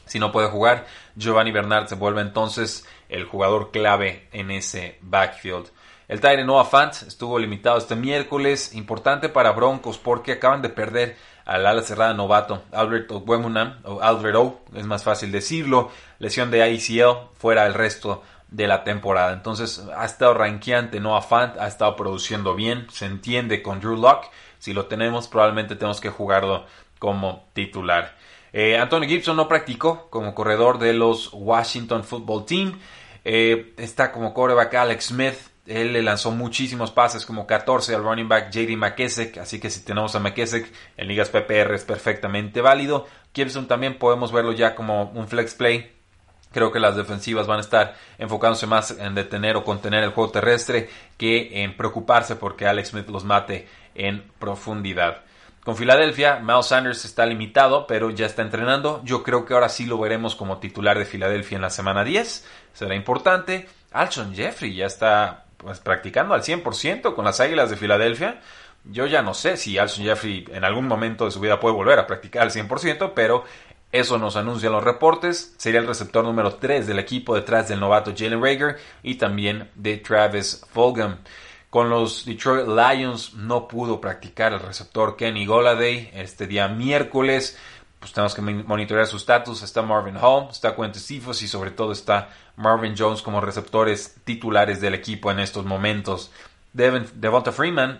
Si 0.05 0.19
no 0.19 0.31
puede 0.31 0.49
jugar, 0.49 0.85
Giovanni 1.15 1.51
Bernard 1.51 1.87
se 1.87 1.95
vuelve 1.95 2.21
entonces 2.21 2.85
el 3.09 3.25
jugador 3.25 3.71
clave 3.71 4.27
en 4.31 4.51
ese 4.51 4.99
backfield. 5.01 5.67
El 6.07 6.21
Tyrant 6.21 6.45
Noah 6.45 6.65
Fant 6.65 6.93
estuvo 7.07 7.39
limitado 7.39 7.79
este 7.79 7.95
miércoles, 7.95 8.75
importante 8.75 9.27
para 9.27 9.53
Broncos 9.53 9.97
porque 9.97 10.33
acaban 10.33 10.61
de 10.61 10.69
perder 10.69 11.17
al 11.45 11.65
ala 11.65 11.81
cerrada 11.83 12.13
novato 12.13 12.63
Albert 12.71 13.11
Ogwemunam, 13.11 13.79
o 13.83 14.01
Albert 14.01 14.35
O, 14.35 14.61
es 14.73 14.85
más 14.85 15.03
fácil 15.03 15.31
decirlo, 15.31 15.91
lesión 16.19 16.51
de 16.51 16.63
ACL 16.63 17.29
fuera 17.37 17.65
el 17.65 17.73
resto 17.73 18.23
de 18.49 18.67
la 18.67 18.83
temporada. 18.83 19.33
Entonces 19.33 19.83
ha 19.95 20.05
estado 20.05 20.33
ranqueante 20.33 20.99
Noah 20.99 21.21
Fant, 21.21 21.57
ha 21.57 21.67
estado 21.67 21.95
produciendo 21.95 22.55
bien, 22.55 22.87
se 22.89 23.05
entiende 23.05 23.61
con 23.61 23.79
Drew 23.79 23.97
Locke. 23.97 24.29
Si 24.59 24.73
lo 24.73 24.85
tenemos, 24.85 25.27
probablemente 25.27 25.75
tenemos 25.75 26.01
que 26.01 26.09
jugarlo 26.09 26.65
como 26.99 27.47
titular. 27.53 28.15
Eh, 28.53 28.77
Antonio 28.77 29.07
Gibson 29.09 29.35
no 29.35 29.47
practicó 29.47 30.09
como 30.09 30.33
corredor 30.33 30.79
de 30.79 30.93
los 30.93 31.29
Washington 31.33 32.03
Football 32.03 32.45
Team. 32.45 32.79
Eh, 33.25 33.73
está 33.77 34.11
como 34.11 34.33
coreback 34.33 34.73
Alex 34.75 35.05
Smith, 35.07 35.35
él 35.65 35.93
le 35.93 36.01
lanzó 36.01 36.31
muchísimos 36.31 36.91
pases, 36.91 37.25
como 37.25 37.47
14 37.47 37.95
al 37.95 38.03
running 38.03 38.27
back 38.27 38.51
JD 38.51 38.77
McKessick, 38.77 39.37
así 39.37 39.59
que 39.59 39.69
si 39.69 39.83
tenemos 39.83 40.15
a 40.15 40.19
McKessick 40.19 40.71
en 40.97 41.07
ligas 41.07 41.29
PPR 41.29 41.73
es 41.73 41.83
perfectamente 41.83 42.61
válido. 42.61 43.07
Gibson 43.33 43.67
también 43.67 43.97
podemos 43.97 44.31
verlo 44.31 44.51
ya 44.51 44.75
como 44.75 45.11
un 45.11 45.27
flex 45.27 45.55
play. 45.55 45.91
Creo 46.51 46.71
que 46.71 46.79
las 46.79 46.95
defensivas 46.95 47.47
van 47.47 47.57
a 47.57 47.61
estar 47.61 47.95
enfocándose 48.17 48.65
más 48.67 48.91
en 48.91 49.13
detener 49.13 49.57
o 49.57 49.65
contener 49.65 50.03
el 50.03 50.11
juego 50.11 50.31
terrestre 50.31 50.89
que 51.17 51.63
en 51.63 51.75
preocuparse 51.75 52.35
porque 52.37 52.65
Alex 52.65 52.89
Smith 52.89 53.09
los 53.09 53.25
mate 53.25 53.67
en 53.93 54.23
profundidad. 54.39 55.23
Con 55.65 55.75
Filadelfia, 55.75 56.39
Miles 56.39 56.67
Sanders 56.67 57.05
está 57.05 57.25
limitado, 57.25 57.87
pero 57.87 58.11
ya 58.11 58.27
está 58.27 58.43
entrenando. 58.43 59.01
Yo 59.03 59.23
creo 59.23 59.45
que 59.45 59.55
ahora 59.55 59.67
sí 59.67 59.85
lo 59.85 59.97
veremos 59.97 60.35
como 60.35 60.59
titular 60.59 60.97
de 60.97 61.05
Filadelfia 61.05 61.55
en 61.55 61.63
la 61.63 61.71
semana 61.71 62.03
10. 62.03 62.47
Será 62.71 62.93
importante. 62.93 63.67
Alshon 63.91 64.35
Jeffrey 64.35 64.75
ya 64.75 64.85
está 64.85 65.44
pues, 65.57 65.79
practicando 65.79 66.33
al 66.33 66.43
100% 66.43 67.15
con 67.15 67.25
las 67.25 67.39
Águilas 67.39 67.69
de 67.69 67.77
Filadelfia. 67.77 68.41
Yo 68.83 69.07
ya 69.07 69.21
no 69.21 69.33
sé 69.33 69.57
si 69.57 69.77
Alson 69.77 70.05
Jeffrey 70.05 70.45
en 70.51 70.63
algún 70.63 70.87
momento 70.87 71.25
de 71.25 71.31
su 71.31 71.39
vida 71.39 71.59
puede 71.59 71.75
volver 71.75 71.97
a 71.97 72.07
practicar 72.07 72.43
al 72.43 72.51
100%, 72.51 73.13
pero 73.15 73.43
eso 73.91 74.17
nos 74.17 74.35
anuncian 74.35 74.73
los 74.73 74.83
reportes. 74.83 75.55
Sería 75.57 75.79
el 75.79 75.87
receptor 75.87 76.23
número 76.23 76.55
3 76.55 76.85
del 76.85 76.99
equipo 76.99 77.33
detrás 77.33 77.69
del 77.69 77.79
novato 77.79 78.13
Jalen 78.15 78.43
Rager 78.43 78.77
y 79.01 79.15
también 79.15 79.71
de 79.75 79.97
Travis 79.97 80.65
Fulgham. 80.71 81.19
Con 81.69 81.89
los 81.89 82.25
Detroit 82.25 82.67
Lions 82.67 83.33
no 83.33 83.67
pudo 83.67 83.99
practicar 83.99 84.53
el 84.53 84.61
receptor 84.61 85.17
Kenny 85.17 85.45
Goladay 85.45 86.11
este 86.13 86.47
día 86.47 86.67
miércoles 86.67 87.57
pues 88.05 88.13
tenemos 88.13 88.35
que 88.35 88.41
monitorear 88.41 89.07
su 89.07 89.17
estatus. 89.17 89.63
Está 89.63 89.81
Marvin 89.81 90.15
Hall, 90.21 90.49
está 90.51 90.75
Quentin 90.75 91.01
Cephas 91.01 91.41
y 91.41 91.47
sobre 91.47 91.71
todo 91.71 91.91
está 91.91 92.29
Marvin 92.55 92.93
Jones 92.95 93.23
como 93.23 93.41
receptores 93.41 94.17
titulares 94.23 94.79
del 94.79 94.93
equipo 94.93 95.31
en 95.31 95.39
estos 95.39 95.65
momentos. 95.65 96.31
Devonta 96.71 97.51
Freeman, 97.51 97.99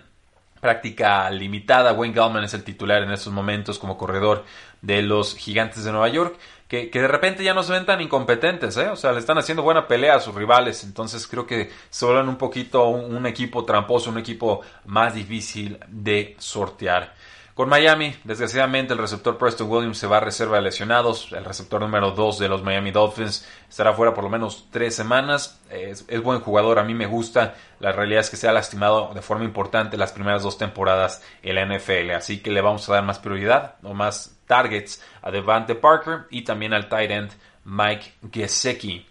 práctica 0.60 1.28
limitada. 1.30 1.92
Wayne 1.92 2.14
Gallman 2.14 2.44
es 2.44 2.54
el 2.54 2.62
titular 2.62 3.02
en 3.02 3.10
estos 3.10 3.32
momentos 3.32 3.80
como 3.80 3.98
corredor 3.98 4.44
de 4.80 5.02
los 5.02 5.34
Gigantes 5.34 5.82
de 5.82 5.90
Nueva 5.90 6.08
York. 6.08 6.38
Que, 6.68 6.88
de 6.88 7.08
repente 7.08 7.42
ya 7.42 7.52
no 7.52 7.64
se 7.64 7.72
ven 7.72 7.84
tan 7.84 8.00
incompetentes, 8.00 8.76
¿eh? 8.76 8.88
O 8.88 8.96
sea, 8.96 9.10
le 9.10 9.18
están 9.18 9.38
haciendo 9.38 9.64
buena 9.64 9.88
pelea 9.88 10.14
a 10.14 10.20
sus 10.20 10.36
rivales. 10.36 10.84
Entonces 10.84 11.26
creo 11.26 11.48
que 11.48 11.72
se 11.90 12.06
un 12.06 12.36
poquito 12.36 12.86
un 12.90 13.26
equipo 13.26 13.64
tramposo, 13.64 14.10
un 14.10 14.18
equipo 14.18 14.60
más 14.84 15.14
difícil 15.14 15.80
de 15.88 16.36
sortear. 16.38 17.12
Con 17.56 17.70
Miami, 17.70 18.14
desgraciadamente 18.24 18.92
el 18.92 18.98
receptor 18.98 19.38
Preston 19.38 19.70
Williams 19.70 19.96
se 19.96 20.06
va 20.06 20.18
a 20.18 20.20
reserva 20.20 20.56
de 20.56 20.64
lesionados. 20.64 21.32
El 21.32 21.42
receptor 21.42 21.80
número 21.80 22.10
2 22.10 22.38
de 22.38 22.48
los 22.50 22.62
Miami 22.62 22.90
Dolphins 22.90 23.48
estará 23.66 23.94
fuera 23.94 24.12
por 24.12 24.24
lo 24.24 24.28
menos 24.28 24.68
tres 24.70 24.94
semanas. 24.94 25.58
Es, 25.70 26.04
buen 26.22 26.40
jugador, 26.40 26.78
a 26.78 26.84
mí 26.84 26.92
me 26.92 27.06
gusta. 27.06 27.54
La 27.80 27.92
realidad 27.92 28.20
es 28.20 28.28
que 28.28 28.36
se 28.36 28.46
ha 28.46 28.52
lastimado 28.52 29.10
de 29.14 29.22
forma 29.22 29.44
importante 29.44 29.96
las 29.96 30.12
primeras 30.12 30.42
dos 30.42 30.58
temporadas 30.58 31.22
en 31.42 31.54
la 31.54 31.64
NFL. 31.64 32.10
Así 32.10 32.42
que 32.42 32.50
le 32.50 32.60
vamos 32.60 32.86
a 32.90 32.92
dar 32.92 33.04
más 33.04 33.20
prioridad 33.20 33.76
o 33.82 33.94
más 33.94 34.36
targets 34.46 35.02
a 35.22 35.30
Devante 35.30 35.74
Parker 35.74 36.26
y 36.30 36.42
también 36.42 36.74
al 36.74 36.90
tight 36.90 37.10
end 37.10 37.32
Mike 37.64 38.16
Gesicki. 38.30 39.06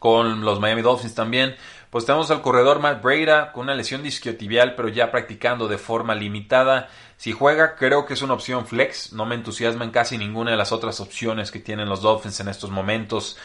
Con 0.00 0.44
los 0.44 0.58
Miami 0.58 0.82
Dolphins 0.82 1.14
también 1.14 1.54
pues 1.90 2.06
tenemos 2.06 2.30
al 2.30 2.40
corredor 2.40 2.78
Matt 2.78 3.02
Breda 3.02 3.50
con 3.52 3.64
una 3.64 3.74
lesión 3.74 4.02
disquiotibial, 4.04 4.76
pero 4.76 4.88
ya 4.88 5.10
practicando 5.10 5.66
de 5.66 5.76
forma 5.76 6.14
limitada. 6.14 6.88
Si 7.16 7.32
juega, 7.32 7.74
creo 7.74 8.06
que 8.06 8.14
es 8.14 8.22
una 8.22 8.34
opción 8.34 8.64
flex. 8.64 9.12
No 9.12 9.26
me 9.26 9.34
entusiasma 9.34 9.84
en 9.84 9.90
casi 9.90 10.16
ninguna 10.16 10.52
de 10.52 10.56
las 10.56 10.70
otras 10.70 11.00
opciones 11.00 11.50
que 11.50 11.58
tienen 11.58 11.88
los 11.88 12.00
Dolphins 12.00 12.38
en 12.38 12.48
estos 12.48 12.70
momentos. 12.70 13.36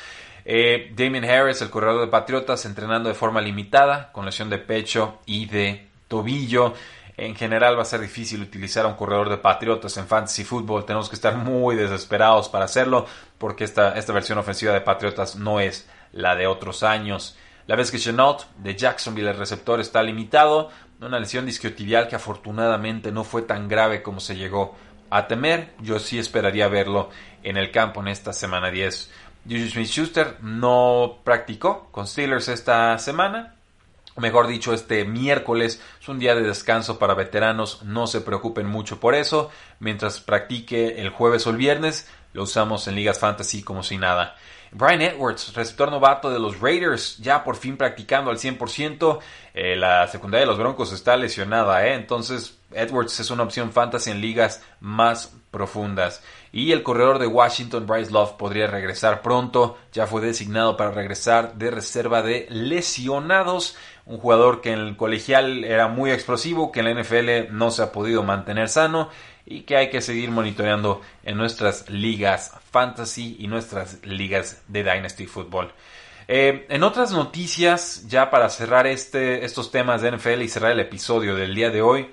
Eh, 0.46 0.94
Damien 0.96 1.26
Harris, 1.26 1.64
el 1.64 1.72
corredor 1.72 2.02
de 2.02 2.08
Patriotas, 2.08 2.66
entrenando 2.66 3.10
de 3.10 3.16
forma 3.16 3.42
limitada, 3.42 4.12
con 4.12 4.26
lesión 4.26 4.52
de 4.52 4.60
pecho 4.60 5.18
y 5.26 5.48
de 5.48 5.88
tobillo. 6.08 6.76
En 7.18 7.34
general 7.34 7.76
va 7.78 7.82
a 7.82 7.86
ser 7.86 8.02
difícil 8.02 8.44
utilizar 8.44 8.86
a 8.86 8.90
un 8.90 8.96
corredor 8.96 9.30
de 9.30 9.38
Patriotas 9.38 9.98
en 9.98 10.06
Fantasy 10.06 10.44
Football. 10.44 10.86
Tenemos 10.86 11.10
que 11.10 11.16
estar 11.16 11.36
muy 11.36 11.76
desesperados 11.76 12.48
para 12.48 12.66
hacerlo 12.66 13.08
porque 13.40 13.64
esta, 13.64 13.98
esta 13.98 14.14
versión 14.14 14.38
ofensiva 14.38 14.72
de 14.72 14.82
Patriotas 14.82 15.36
no 15.36 15.60
es 15.60 15.88
la 16.16 16.36
de 16.36 16.48
otros 16.48 16.82
años. 16.82 17.38
La 17.68 17.76
vez 17.76 17.92
que 17.92 18.00
Chenault 18.00 18.44
de 18.58 18.76
Jacksonville, 18.76 19.30
el 19.30 19.38
receptor, 19.38 19.80
está 19.80 20.02
limitado. 20.02 20.72
Una 21.00 21.20
lesión 21.20 21.46
disquiotibial 21.46 22.08
que 22.08 22.16
afortunadamente 22.16 23.12
no 23.12 23.24
fue 23.24 23.44
tan 23.44 23.68
grave 23.68 24.02
como 24.02 24.20
se 24.20 24.36
llegó 24.36 24.76
a 25.12 25.28
temer. 25.28 25.74
Yo 25.82 26.00
sí 26.00 26.18
esperaría 26.18 26.68
verlo 26.68 27.10
en 27.44 27.58
el 27.58 27.70
campo 27.70 28.02
en 28.02 28.08
esta 28.08 28.34
semana 28.34 28.72
10. 28.72 29.12
Juju 29.48 29.70
Smith-Schuster 29.70 30.38
no 30.42 31.20
practicó 31.24 31.90
con 31.92 32.08
Steelers 32.08 32.48
esta 32.48 32.98
semana. 32.98 33.54
Mejor 34.18 34.48
dicho, 34.48 34.74
este 34.74 35.04
miércoles 35.04 35.82
es 36.02 36.08
un 36.08 36.20
día 36.20 36.36
de 36.36 36.42
descanso 36.42 36.98
para 36.98 37.16
veteranos, 37.16 37.84
no 37.84 38.08
se 38.08 38.22
preocupen 38.22 38.66
mucho 38.66 39.00
por 39.00 39.14
eso. 39.14 39.52
Mientras 39.80 40.22
practique 40.22 41.02
el 41.02 41.10
jueves 41.10 41.46
o 41.46 41.50
el 41.50 41.58
viernes, 41.58 42.10
lo 42.32 42.44
usamos 42.44 42.88
en 42.88 42.96
ligas 42.96 43.20
fantasy 43.20 43.62
como 43.62 43.84
si 43.84 43.98
nada. 43.98 44.36
Brian 44.78 45.02
Edwards, 45.02 45.54
receptor 45.54 45.90
novato 45.90 46.30
de 46.30 46.38
los 46.38 46.60
Raiders, 46.60 47.18
ya 47.20 47.46
por 47.46 47.56
fin 47.56 47.78
practicando 47.78 48.30
al 48.30 48.38
100%. 48.38 49.20
Eh, 49.54 49.78
la 49.78 50.06
secundaria 50.10 50.42
de 50.42 50.52
los 50.52 50.60
Broncos 50.60 50.92
está 50.92 51.16
lesionada, 51.16 51.88
¿eh? 51.88 51.94
entonces 51.94 52.58
Edwards 52.74 53.18
es 53.22 53.32
una 53.32 53.44
opción 53.44 53.72
fantasy 53.72 54.12
en 54.12 54.20
ligas 54.20 54.62
más 54.82 55.34
profundas. 55.50 56.22
Y 56.52 56.74
el 56.74 56.84
corredor 56.84 57.20
de 57.20 57.28
Washington, 57.28 57.88
Bryce 57.88 58.12
Love, 58.12 58.34
podría 58.34 58.68
regresar 58.68 59.22
pronto. 59.22 59.78
Ya 59.94 60.08
fue 60.08 60.22
designado 60.22 60.76
para 60.76 60.92
regresar 60.92 61.56
de 61.56 61.72
reserva 61.72 62.22
de 62.22 62.46
lesionados. 62.50 63.78
Un 64.06 64.18
jugador 64.18 64.60
que 64.60 64.74
en 64.74 64.80
el 64.80 64.98
colegial 64.98 65.64
era 65.64 65.88
muy 65.88 66.12
explosivo, 66.12 66.74
que 66.74 66.82
en 66.82 66.86
la 66.94 67.02
NFL 67.02 67.54
no 67.54 67.72
se 67.72 67.82
ha 67.82 67.94
podido 67.94 68.24
mantener 68.24 68.68
sano 68.68 69.10
y 69.46 69.62
que 69.62 69.78
hay 69.78 69.90
que 69.90 70.02
seguir 70.02 70.32
monitoreando 70.32 71.02
en 71.24 71.38
nuestras 71.38 71.90
ligas 71.90 72.52
fantasy 72.72 73.38
y 73.40 73.48
nuestras 73.48 74.04
ligas 74.04 74.64
de 74.68 74.84
Dynasty 74.84 75.28
Football. 75.28 75.72
Eh, 76.28 76.66
en 76.70 76.84
otras 76.84 77.12
noticias, 77.12 78.08
ya 78.08 78.32
para 78.32 78.50
cerrar 78.50 78.88
este, 78.88 79.46
estos 79.46 79.72
temas 79.72 80.02
de 80.02 80.12
NFL 80.12 80.42
y 80.42 80.50
cerrar 80.50 80.72
el 80.72 80.80
episodio 80.80 81.36
del 81.36 81.54
día 81.54 81.70
de 81.70 81.84
hoy, 81.84 82.12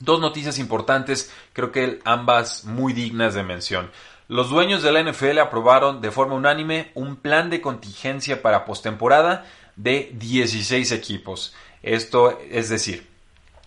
dos 0.00 0.20
noticias 0.20 0.58
importantes, 0.58 1.32
creo 1.52 1.70
que 1.70 2.00
ambas 2.04 2.64
muy 2.64 2.92
dignas 2.92 3.34
de 3.34 3.44
mención. 3.44 3.90
Los 4.26 4.50
dueños 4.50 4.82
de 4.82 4.90
la 4.90 5.02
NFL 5.02 5.38
aprobaron 5.38 6.00
de 6.00 6.10
forma 6.10 6.34
unánime 6.34 6.90
un 6.94 7.16
plan 7.16 7.50
de 7.50 7.60
contingencia 7.60 8.42
para 8.42 8.64
postemporada 8.64 9.44
de 9.76 10.10
16 10.14 10.90
equipos. 10.92 11.54
Esto 11.82 12.40
es 12.50 12.70
decir, 12.70 13.06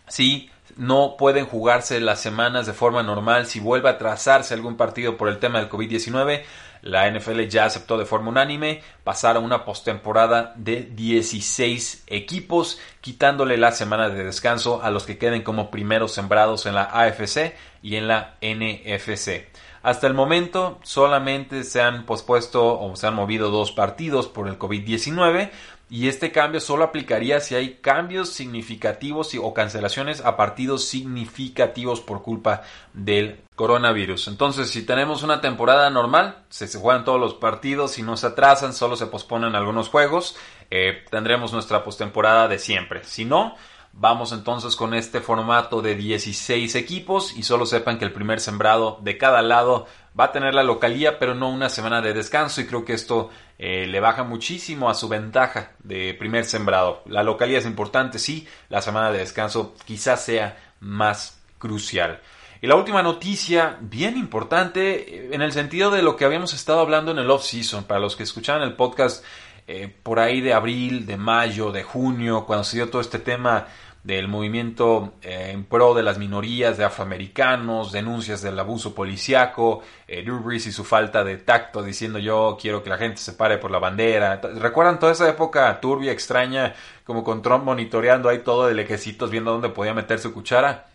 si 0.07 0.49
no 0.77 1.15
pueden 1.17 1.45
jugarse 1.45 1.99
las 1.99 2.21
semanas 2.21 2.65
de 2.65 2.73
forma 2.73 3.03
normal. 3.03 3.45
Si 3.45 3.59
vuelve 3.59 3.89
a 3.89 3.97
trazarse 3.97 4.53
algún 4.53 4.77
partido 4.77 5.17
por 5.17 5.29
el 5.29 5.39
tema 5.39 5.59
del 5.59 5.69
COVID-19, 5.69 6.43
la 6.81 7.09
NFL 7.09 7.41
ya 7.47 7.65
aceptó 7.65 7.97
de 7.97 8.05
forma 8.05 8.29
unánime 8.29 8.81
pasar 9.03 9.35
a 9.35 9.39
una 9.39 9.65
postemporada 9.65 10.53
de 10.55 10.83
16 10.83 12.03
equipos, 12.07 12.79
quitándole 13.01 13.57
la 13.57 13.71
semana 13.71 14.09
de 14.09 14.23
descanso 14.23 14.81
a 14.83 14.91
los 14.91 15.05
que 15.05 15.17
queden 15.17 15.43
como 15.43 15.71
primeros 15.71 16.13
sembrados 16.13 16.65
en 16.65 16.75
la 16.75 16.83
AFC 16.83 17.55
y 17.81 17.95
en 17.95 18.07
la 18.07 18.35
NFC. 18.41 19.47
Hasta 19.83 20.07
el 20.07 20.13
momento 20.13 20.79
solamente 20.83 21.63
se 21.63 21.81
han 21.81 22.05
pospuesto 22.05 22.79
o 22.79 22.95
se 22.95 23.07
han 23.07 23.13
movido 23.15 23.51
dos 23.51 23.71
partidos 23.71 24.27
por 24.27 24.47
el 24.47 24.59
COVID-19, 24.59 25.49
y 25.89 26.09
este 26.09 26.31
cambio 26.31 26.59
solo 26.59 26.83
aplicaría 26.83 27.39
si 27.39 27.55
hay 27.55 27.75
cambios 27.75 28.29
significativos 28.29 29.33
o 29.41 29.53
cancelaciones 29.53 30.23
a 30.23 30.35
partidos 30.35 30.85
significativos 30.85 32.01
por 32.01 32.23
culpa 32.23 32.63
del 32.93 33.41
coronavirus. 33.55 34.27
Entonces, 34.27 34.69
si 34.69 34.85
tenemos 34.85 35.23
una 35.23 35.39
temporada 35.39 35.89
normal, 35.89 36.43
se, 36.49 36.67
juegan 36.77 37.05
todos 37.05 37.19
los 37.19 37.35
partidos 37.35 37.97
y 37.99 38.03
no 38.03 38.17
se 38.17 38.27
atrasan, 38.27 38.73
solo 38.73 38.97
se 38.97 39.07
posponen 39.07 39.55
algunos 39.55 39.87
juegos, 39.87 40.35
eh, 40.69 41.05
tendremos 41.09 41.53
nuestra 41.53 41.83
postemporada 41.83 42.47
de 42.47 42.59
siempre. 42.59 43.03
Si 43.05 43.23
no, 43.23 43.55
Vamos 43.99 44.31
entonces 44.31 44.75
con 44.75 44.93
este 44.93 45.21
formato 45.21 45.81
de 45.81 45.95
16 45.95 46.75
equipos 46.75 47.35
y 47.35 47.41
solo 47.41 47.65
sepan 47.65 47.97
que 47.97 48.05
el 48.05 48.13
primer 48.13 48.39
sembrado 48.39 48.99
de 49.01 49.17
cada 49.17 49.41
lado 49.41 49.87
va 50.17 50.25
a 50.25 50.31
tener 50.31 50.53
la 50.53 50.61
localía 50.61 51.17
pero 51.17 51.33
no 51.33 51.49
una 51.49 51.67
semana 51.67 51.99
de 52.01 52.13
descanso 52.13 52.61
y 52.61 52.67
creo 52.67 52.85
que 52.85 52.93
esto 52.93 53.31
eh, 53.59 53.87
le 53.87 53.99
baja 53.99 54.23
muchísimo 54.23 54.89
a 54.89 54.93
su 54.93 55.07
ventaja 55.07 55.71
de 55.79 56.13
primer 56.13 56.45
sembrado. 56.45 57.01
La 57.05 57.23
localía 57.23 57.57
es 57.57 57.65
importante, 57.65 58.19
sí, 58.19 58.47
la 58.69 58.81
semana 58.81 59.11
de 59.11 59.19
descanso 59.19 59.75
quizás 59.85 60.23
sea 60.23 60.57
más 60.79 61.39
crucial. 61.57 62.21
Y 62.61 62.67
la 62.67 62.75
última 62.75 63.03
noticia, 63.03 63.77
bien 63.81 64.17
importante, 64.17 65.15
eh, 65.15 65.29
en 65.31 65.41
el 65.41 65.51
sentido 65.51 65.91
de 65.91 66.01
lo 66.01 66.15
que 66.15 66.25
habíamos 66.25 66.53
estado 66.53 66.79
hablando 66.79 67.11
en 67.11 67.19
el 67.19 67.29
off-season, 67.29 67.83
para 67.83 67.99
los 67.99 68.15
que 68.15 68.23
escuchaban 68.23 68.63
el 68.63 68.73
podcast 68.75 69.23
eh, 69.67 69.93
por 70.01 70.19
ahí 70.19 70.39
de 70.41 70.53
abril, 70.53 71.05
de 71.05 71.17
mayo, 71.17 71.71
de 71.71 71.83
junio, 71.83 72.45
cuando 72.45 72.63
se 72.63 72.77
dio 72.77 72.89
todo 72.89 73.01
este 73.01 73.19
tema 73.19 73.67
del 74.07 74.29
movimiento 74.29 75.15
eh, 75.21 75.49
en 75.51 75.65
pro 75.65 75.93
de 75.93 76.01
las 76.01 76.17
minorías 76.17 76.77
de 76.77 76.85
afroamericanos, 76.85 77.91
denuncias 77.91 78.41
del 78.41 78.57
abuso 78.57 78.95
policiaco, 78.95 79.81
eh, 80.07 80.25
y 80.25 80.59
su 80.59 80.85
falta 80.85 81.25
de 81.25 81.35
tacto 81.35 81.83
diciendo 81.83 82.17
yo 82.17 82.57
quiero 82.59 82.81
que 82.81 82.89
la 82.89 82.97
gente 82.97 83.17
se 83.17 83.33
pare 83.33 83.57
por 83.57 83.69
la 83.69 83.79
bandera. 83.79 84.39
¿Recuerdan 84.55 84.97
toda 84.97 85.11
esa 85.11 85.27
época 85.27 85.77
turbia, 85.81 86.13
extraña, 86.13 86.73
como 87.03 87.21
con 87.25 87.41
Trump 87.41 87.65
monitoreando 87.65 88.29
ahí 88.29 88.39
todo 88.39 88.67
de 88.67 88.75
lequecitos 88.75 89.29
viendo 89.29 89.51
dónde 89.51 89.69
podía 89.69 89.93
meter 89.93 90.19
su 90.19 90.33
cuchara? 90.33 90.85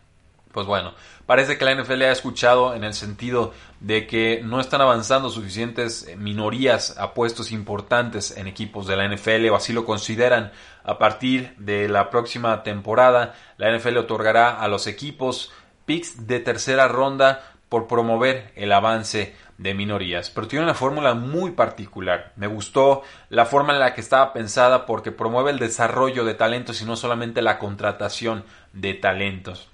Pues 0.52 0.66
bueno, 0.66 0.94
parece 1.25 1.56
que 1.56 1.64
la 1.64 1.75
NFL 1.75 2.02
ha 2.02 2.12
escuchado 2.12 2.75
en 2.75 2.85
el 2.85 2.92
sentido 2.92 3.54
de 3.80 4.06
que 4.06 4.42
no 4.44 4.61
están 4.61 4.82
avanzando 4.82 5.30
suficientes 5.30 6.06
eh, 6.06 6.16
minorías 6.16 6.99
a 6.99 7.14
puestos 7.14 7.52
importantes 7.52 8.37
en 8.37 8.47
equipos 8.47 8.87
de 8.87 8.97
la 8.97 9.09
NFL 9.09 9.49
o 9.49 9.56
así 9.56 9.73
lo 9.73 9.85
consideran. 9.85 10.52
A 10.85 10.99
partir 10.99 11.54
de 11.56 11.88
la 11.88 12.11
próxima 12.11 12.62
temporada, 12.62 13.35
la 13.56 13.75
NFL 13.76 13.97
otorgará 13.97 14.61
a 14.61 14.68
los 14.68 14.87
equipos 14.87 15.52
picks 15.87 16.26
de 16.26 16.40
tercera 16.40 16.87
ronda 16.87 17.52
por 17.68 17.87
promover 17.87 18.52
el 18.54 18.71
avance 18.71 19.35
de 19.56 19.73
minorías. 19.73 20.28
Pero 20.28 20.49
tiene 20.49 20.64
una 20.64 20.75
fórmula 20.75 21.14
muy 21.14 21.52
particular. 21.52 22.32
Me 22.37 22.47
gustó 22.47 23.02
la 23.30 23.47
forma 23.47 23.73
en 23.73 23.80
la 23.80 23.94
que 23.94 24.02
estaba 24.02 24.35
pensada 24.35 24.85
porque 24.85 25.12
promueve 25.12 25.52
el 25.52 25.59
desarrollo 25.59 26.26
de 26.26 26.35
talentos 26.35 26.82
y 26.82 26.85
no 26.85 26.97
solamente 26.97 27.40
la 27.40 27.59
contratación 27.59 28.44
de 28.75 28.92
talentos. 28.92 29.71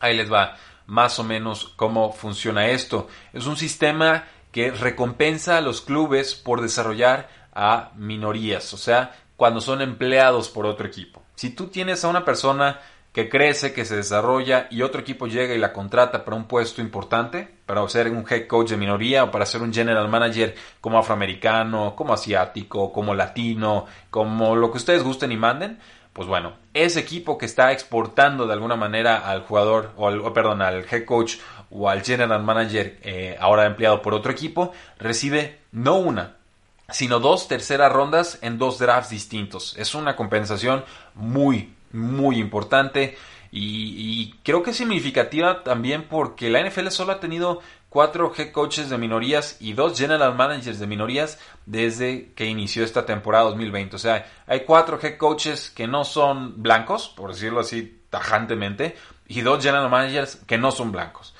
Ahí 0.00 0.16
les 0.16 0.32
va 0.32 0.56
más 0.86 1.18
o 1.18 1.24
menos 1.24 1.72
cómo 1.76 2.12
funciona 2.12 2.68
esto. 2.68 3.08
Es 3.32 3.46
un 3.46 3.56
sistema 3.56 4.24
que 4.52 4.70
recompensa 4.70 5.58
a 5.58 5.60
los 5.60 5.80
clubes 5.80 6.34
por 6.34 6.60
desarrollar 6.60 7.28
a 7.52 7.90
minorías, 7.96 8.72
o 8.72 8.76
sea, 8.76 9.14
cuando 9.36 9.60
son 9.60 9.82
empleados 9.82 10.48
por 10.48 10.66
otro 10.66 10.86
equipo. 10.86 11.22
Si 11.34 11.50
tú 11.50 11.68
tienes 11.68 12.04
a 12.04 12.08
una 12.08 12.24
persona 12.24 12.80
que 13.12 13.30
crece, 13.30 13.72
que 13.72 13.86
se 13.86 13.96
desarrolla 13.96 14.66
y 14.70 14.82
otro 14.82 15.00
equipo 15.00 15.26
llega 15.26 15.54
y 15.54 15.58
la 15.58 15.72
contrata 15.72 16.22
para 16.22 16.36
un 16.36 16.44
puesto 16.44 16.82
importante, 16.82 17.48
para 17.64 17.86
ser 17.88 18.10
un 18.10 18.26
head 18.28 18.46
coach 18.46 18.68
de 18.68 18.76
minoría 18.76 19.24
o 19.24 19.30
para 19.30 19.46
ser 19.46 19.62
un 19.62 19.72
general 19.72 20.08
manager 20.08 20.54
como 20.82 20.98
afroamericano, 20.98 21.96
como 21.96 22.12
asiático, 22.12 22.92
como 22.92 23.14
latino, 23.14 23.86
como 24.10 24.54
lo 24.54 24.70
que 24.70 24.76
ustedes 24.76 25.02
gusten 25.02 25.32
y 25.32 25.38
manden, 25.38 25.78
pues 26.16 26.26
bueno, 26.28 26.54
ese 26.72 26.98
equipo 26.98 27.36
que 27.36 27.44
está 27.44 27.72
exportando 27.72 28.46
de 28.46 28.54
alguna 28.54 28.74
manera 28.74 29.18
al 29.28 29.42
jugador, 29.42 29.92
o, 29.98 30.08
al, 30.08 30.32
perdón, 30.32 30.62
al 30.62 30.86
head 30.90 31.04
coach 31.04 31.34
o 31.68 31.90
al 31.90 32.02
general 32.02 32.42
manager 32.42 32.98
eh, 33.02 33.36
ahora 33.38 33.66
empleado 33.66 34.00
por 34.00 34.14
otro 34.14 34.32
equipo, 34.32 34.72
recibe 34.98 35.58
no 35.72 35.96
una, 35.96 36.36
sino 36.88 37.20
dos 37.20 37.48
terceras 37.48 37.92
rondas 37.92 38.38
en 38.40 38.56
dos 38.56 38.78
drafts 38.78 39.10
distintos. 39.10 39.76
Es 39.76 39.94
una 39.94 40.16
compensación 40.16 40.86
muy, 41.12 41.74
muy 41.92 42.38
importante 42.38 43.18
y, 43.52 43.94
y, 43.98 44.34
creo 44.42 44.62
que 44.62 44.70
es 44.70 44.76
significativa 44.78 45.64
también 45.64 46.04
porque 46.04 46.48
la 46.48 46.66
NFL 46.66 46.88
solo 46.88 47.12
ha 47.12 47.20
tenido 47.20 47.60
cuatro 47.96 48.30
head 48.36 48.52
coaches 48.52 48.90
de 48.90 48.98
minorías 48.98 49.56
y 49.58 49.72
dos 49.72 49.98
general 49.98 50.34
managers 50.34 50.78
de 50.78 50.86
minorías 50.86 51.38
desde 51.64 52.30
que 52.34 52.44
inició 52.44 52.84
esta 52.84 53.06
temporada 53.06 53.44
2020. 53.44 53.96
O 53.96 53.98
sea, 53.98 54.26
hay 54.46 54.66
cuatro 54.66 54.98
head 55.02 55.16
coaches 55.16 55.70
que 55.70 55.86
no 55.86 56.04
son 56.04 56.62
blancos, 56.62 57.08
por 57.08 57.32
decirlo 57.32 57.60
así 57.60 58.02
tajantemente, 58.10 58.96
y 59.26 59.40
dos 59.40 59.64
general 59.64 59.88
managers 59.88 60.36
que 60.46 60.58
no 60.58 60.72
son 60.72 60.92
blancos. 60.92 61.34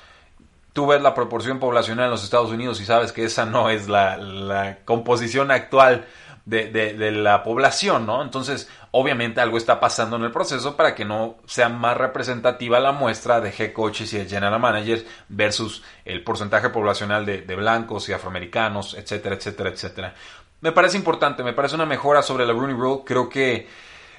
Tú 0.73 0.87
ves 0.87 0.99
la 0.99 1.13
proporción 1.13 1.59
poblacional 1.59 2.05
en 2.05 2.11
los 2.11 2.23
Estados 2.23 2.49
Unidos 2.49 2.81
y 2.81 2.85
sabes 2.85 3.11
que 3.11 3.25
esa 3.25 3.45
no 3.45 3.69
es 3.69 3.87
la, 3.87 4.79
composición 4.83 5.51
actual 5.51 6.07
de, 6.45 7.11
la 7.11 7.43
población, 7.43 8.07
¿no? 8.07 8.23
Entonces, 8.23 8.67
obviamente 8.99 9.39
algo 9.39 9.57
está 9.57 9.79
pasando 9.79 10.15
en 10.15 10.23
el 10.23 10.31
proceso 10.31 10.75
para 10.75 10.95
que 10.95 11.05
no 11.05 11.35
sea 11.45 11.69
más 11.69 11.95
representativa 11.95 12.79
la 12.79 12.91
muestra 12.91 13.39
de 13.39 13.53
head 13.55 13.71
coaches 13.71 14.11
y 14.13 14.17
de 14.17 14.25
general 14.25 14.59
managers 14.59 15.05
versus 15.29 15.83
el 16.03 16.23
porcentaje 16.23 16.69
poblacional 16.69 17.23
de, 17.23 17.55
blancos 17.55 18.09
y 18.09 18.13
afroamericanos, 18.13 18.95
etcétera, 18.95 19.35
etcétera, 19.35 19.69
etcétera. 19.69 20.15
Me 20.61 20.71
parece 20.71 20.97
importante, 20.97 21.43
me 21.43 21.53
parece 21.53 21.75
una 21.75 21.85
mejora 21.85 22.23
sobre 22.23 22.47
la 22.47 22.53
Rooney 22.53 22.75
Rule. 22.75 23.03
Creo 23.05 23.29
que, 23.29 23.67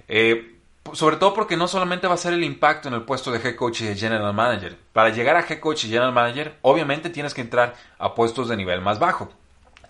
eh, 0.07 0.57
sobre 0.93 1.17
todo 1.17 1.35
porque 1.35 1.57
no 1.57 1.67
solamente 1.67 2.07
va 2.07 2.15
a 2.15 2.19
ser 2.19 2.35
el 2.35 2.45
impacto 2.45 2.87
en 2.87 2.95
el 2.95 3.03
puesto 3.03 3.33
de 3.33 3.41
head 3.41 3.57
coach 3.57 3.81
y 3.81 3.87
de 3.87 3.97
general 3.97 4.33
manager. 4.33 4.77
Para 4.93 5.09
llegar 5.09 5.35
a 5.35 5.41
head 5.41 5.59
coach 5.59 5.87
y 5.87 5.89
general 5.89 6.13
manager, 6.13 6.55
obviamente 6.63 7.11
tienes 7.11 7.35
que 7.35 7.41
entrar 7.41 7.75
a 7.99 8.15
puestos 8.15 8.49
de 8.49 8.57
nivel 8.57 8.81
más 8.81 9.01
bajo. 9.01 9.29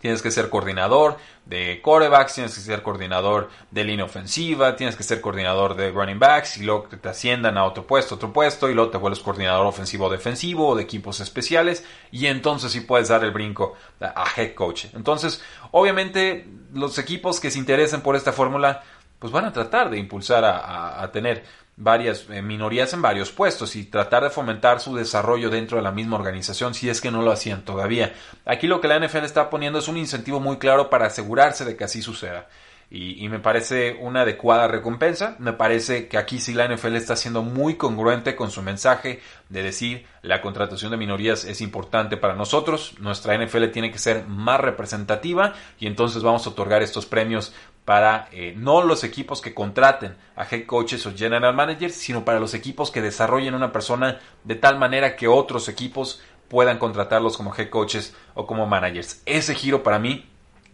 Tienes 0.01 0.23
que 0.23 0.31
ser 0.31 0.49
coordinador 0.49 1.17
de 1.45 1.81
corebacks, 1.83 2.35
tienes 2.35 2.55
que 2.55 2.61
ser 2.61 2.83
coordinador 2.83 3.51
de 3.71 3.85
línea 3.85 4.05
ofensiva, 4.05 4.77
tienes 4.77 4.97
que 4.97 5.03
ser 5.03 5.21
coordinador 5.21 5.75
de 5.75 5.91
running 5.91 6.19
backs 6.19 6.59
y 6.59 6.63
luego 6.63 6.85
te 6.85 7.09
asciendan 7.09 7.57
a 7.57 7.65
otro 7.65 7.87
puesto, 7.87 8.17
otro 8.17 8.33
puesto 8.33 8.69
y 8.69 8.75
luego 8.75 8.91
te 8.91 8.99
vuelves 8.99 9.21
coordinador 9.21 9.67
ofensivo 9.67 10.07
o 10.07 10.11
defensivo 10.11 10.69
o 10.69 10.77
de 10.77 10.83
equipos 10.83 11.21
especiales 11.21 11.85
y 12.11 12.27
entonces 12.27 12.73
sí 12.73 12.81
puedes 12.83 13.09
dar 13.09 13.25
el 13.25 13.31
brinco 13.31 13.75
a 14.01 14.27
head 14.37 14.55
coach. 14.55 14.87
Entonces, 14.95 15.43
obviamente 15.71 16.47
los 16.75 16.99
equipos 16.99 17.41
que 17.41 17.51
se 17.51 17.59
interesen 17.59 18.03
por 18.03 18.15
esta 18.15 18.33
fórmula 18.33 18.83
pues 19.19 19.33
van 19.33 19.47
a 19.47 19.53
tratar 19.53 19.91
de 19.91 19.99
impulsar 19.99 20.45
a 20.45 21.11
tener 21.11 21.43
varias 21.79 22.27
eh, 22.29 22.43
minorías 22.43 22.93
en 22.93 23.01
varios 23.01 23.31
puestos 23.31 23.77
y 23.77 23.85
tratar 23.85 24.25
de 24.25 24.31
fomentar 24.31 24.81
su 24.81 24.97
desarrollo 24.97 25.49
dentro 25.49 25.77
de 25.77 25.85
la 25.85 25.93
misma 25.93 26.17
organización 26.17 26.75
si 26.75 26.91
es 26.91 27.01
que 27.01 27.13
no 27.13 27.23
lo 27.23 27.31
hacían 27.31 27.65
todavía. 27.65 28.13
Aquí 28.45 28.67
lo 28.67 28.81
que 28.81 28.89
la 28.89 28.99
NFL 28.99 29.25
está 29.25 29.49
poniendo 29.49 29.79
es 29.79 29.89
un 29.89 29.97
incentivo 29.97 30.41
muy 30.41 30.59
claro 30.59 30.91
para 30.91 31.07
asegurarse 31.07 31.65
de 31.65 31.77
que 31.77 31.85
así 31.85 32.03
suceda. 32.03 32.49
Y, 32.91 33.23
y, 33.23 33.29
me 33.29 33.39
parece 33.39 33.99
una 34.01 34.23
adecuada 34.23 34.67
recompensa. 34.67 35.37
Me 35.39 35.53
parece 35.53 36.09
que 36.09 36.17
aquí 36.17 36.41
sí 36.41 36.55
la 36.55 36.67
NFL 36.67 36.97
está 36.97 37.17
siendo 37.17 37.43
muy 37.43 37.75
congruente 37.75 38.35
con 38.35 38.51
su 38.51 38.63
mensaje 38.63 39.21
de 39.51 39.63
decir 39.63 40.07
la 40.23 40.41
contratación 40.41 40.91
de 40.91 40.97
minorías 40.97 41.45
es 41.45 41.61
importante 41.61 42.17
para 42.17 42.35
nosotros. 42.35 42.95
Nuestra 42.99 43.37
NFL 43.37 43.67
tiene 43.67 43.93
que 43.93 43.99
ser 43.99 44.27
más 44.27 44.61
representativa 44.61 45.53
y 45.79 45.87
entonces 45.87 46.23
vamos 46.23 46.47
a 46.47 46.51
otorgar 46.51 46.83
estos 46.83 47.05
premios 47.05 47.53
para 47.89 48.29
eh, 48.33 48.53
no 48.55 48.83
los 48.83 49.03
equipos 49.03 49.41
que 49.41 49.55
contraten 49.55 50.15
a 50.37 50.45
head 50.45 50.67
coaches 50.67 51.07
o 51.07 51.17
general 51.17 51.55
managers, 51.55 51.95
sino 51.95 52.23
para 52.23 52.39
los 52.39 52.53
equipos 52.53 52.91
que 52.91 53.01
desarrollen 53.01 53.55
una 53.55 53.73
persona 53.73 54.19
de 54.45 54.57
tal 54.57 54.79
manera 54.79 55.17
que 55.17 55.27
otros 55.27 55.71
equipos 55.71 56.21
puedan 56.49 56.79
contratarlos 56.79 57.39
como 57.39 57.55
head 57.57 57.71
coaches 57.71 58.15
o 58.35 58.47
como 58.47 58.67
managers. 58.67 59.23
Ese 59.25 59.55
giro 59.55 59.83
para 59.83 59.99
mí 59.99 60.29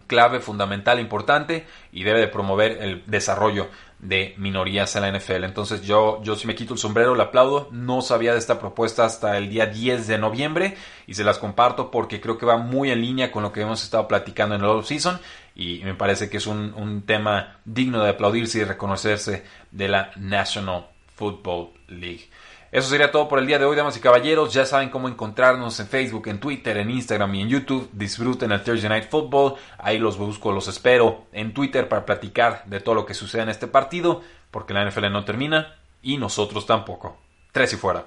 clave, 0.08 0.40
fundamental, 0.40 0.98
importante 0.98 1.68
y 1.92 2.02
debe 2.02 2.18
de 2.18 2.26
promover 2.26 2.82
el 2.82 3.04
desarrollo 3.06 3.68
de 4.00 4.34
minorías 4.36 4.94
en 4.96 5.02
la 5.02 5.16
NFL. 5.16 5.44
Entonces 5.44 5.82
yo, 5.82 6.20
yo 6.22 6.36
si 6.36 6.46
me 6.46 6.54
quito 6.54 6.74
el 6.74 6.78
sombrero, 6.78 7.14
le 7.14 7.22
aplaudo. 7.22 7.68
No 7.70 8.02
sabía 8.02 8.32
de 8.32 8.38
esta 8.38 8.58
propuesta 8.58 9.04
hasta 9.04 9.38
el 9.38 9.48
día 9.48 9.66
10 9.66 10.06
de 10.06 10.18
noviembre 10.18 10.76
y 11.06 11.14
se 11.14 11.24
las 11.24 11.38
comparto 11.38 11.90
porque 11.90 12.20
creo 12.20 12.38
que 12.38 12.46
va 12.46 12.58
muy 12.58 12.90
en 12.90 13.00
línea 13.00 13.32
con 13.32 13.42
lo 13.44 13.52
que 13.52 13.62
hemos 13.62 13.82
estado 13.82 14.08
platicando 14.08 14.56
en 14.56 14.62
el 14.62 14.66
off-season 14.66 15.20
y 15.54 15.80
me 15.84 15.94
parece 15.94 16.28
que 16.28 16.38
es 16.38 16.46
un, 16.46 16.74
un 16.74 17.02
tema 17.02 17.58
digno 17.64 18.02
de 18.02 18.10
aplaudirse 18.10 18.58
y 18.58 18.64
reconocerse 18.64 19.44
de 19.70 19.88
la 19.88 20.10
National 20.16 20.86
Football 21.14 21.70
League. 21.88 22.28
Eso 22.74 22.88
sería 22.88 23.12
todo 23.12 23.28
por 23.28 23.38
el 23.38 23.46
día 23.46 23.60
de 23.60 23.64
hoy, 23.66 23.76
damas 23.76 23.96
y 23.96 24.00
caballeros. 24.00 24.52
Ya 24.52 24.66
saben 24.66 24.90
cómo 24.90 25.08
encontrarnos 25.08 25.78
en 25.78 25.86
Facebook, 25.86 26.26
en 26.26 26.40
Twitter, 26.40 26.76
en 26.76 26.90
Instagram 26.90 27.32
y 27.36 27.42
en 27.42 27.48
YouTube. 27.48 27.88
Disfruten 27.92 28.50
el 28.50 28.64
Thursday 28.64 28.88
Night 28.88 29.08
Football. 29.08 29.54
Ahí 29.78 29.98
los 29.98 30.18
busco, 30.18 30.50
los 30.50 30.66
espero 30.66 31.26
en 31.32 31.54
Twitter 31.54 31.88
para 31.88 32.04
platicar 32.04 32.64
de 32.66 32.80
todo 32.80 32.96
lo 32.96 33.06
que 33.06 33.14
sucede 33.14 33.42
en 33.42 33.48
este 33.48 33.68
partido, 33.68 34.22
porque 34.50 34.74
la 34.74 34.84
NFL 34.84 35.12
no 35.12 35.24
termina 35.24 35.76
y 36.02 36.16
nosotros 36.16 36.66
tampoco. 36.66 37.16
Tres 37.52 37.72
y 37.74 37.76
fuera. 37.76 38.06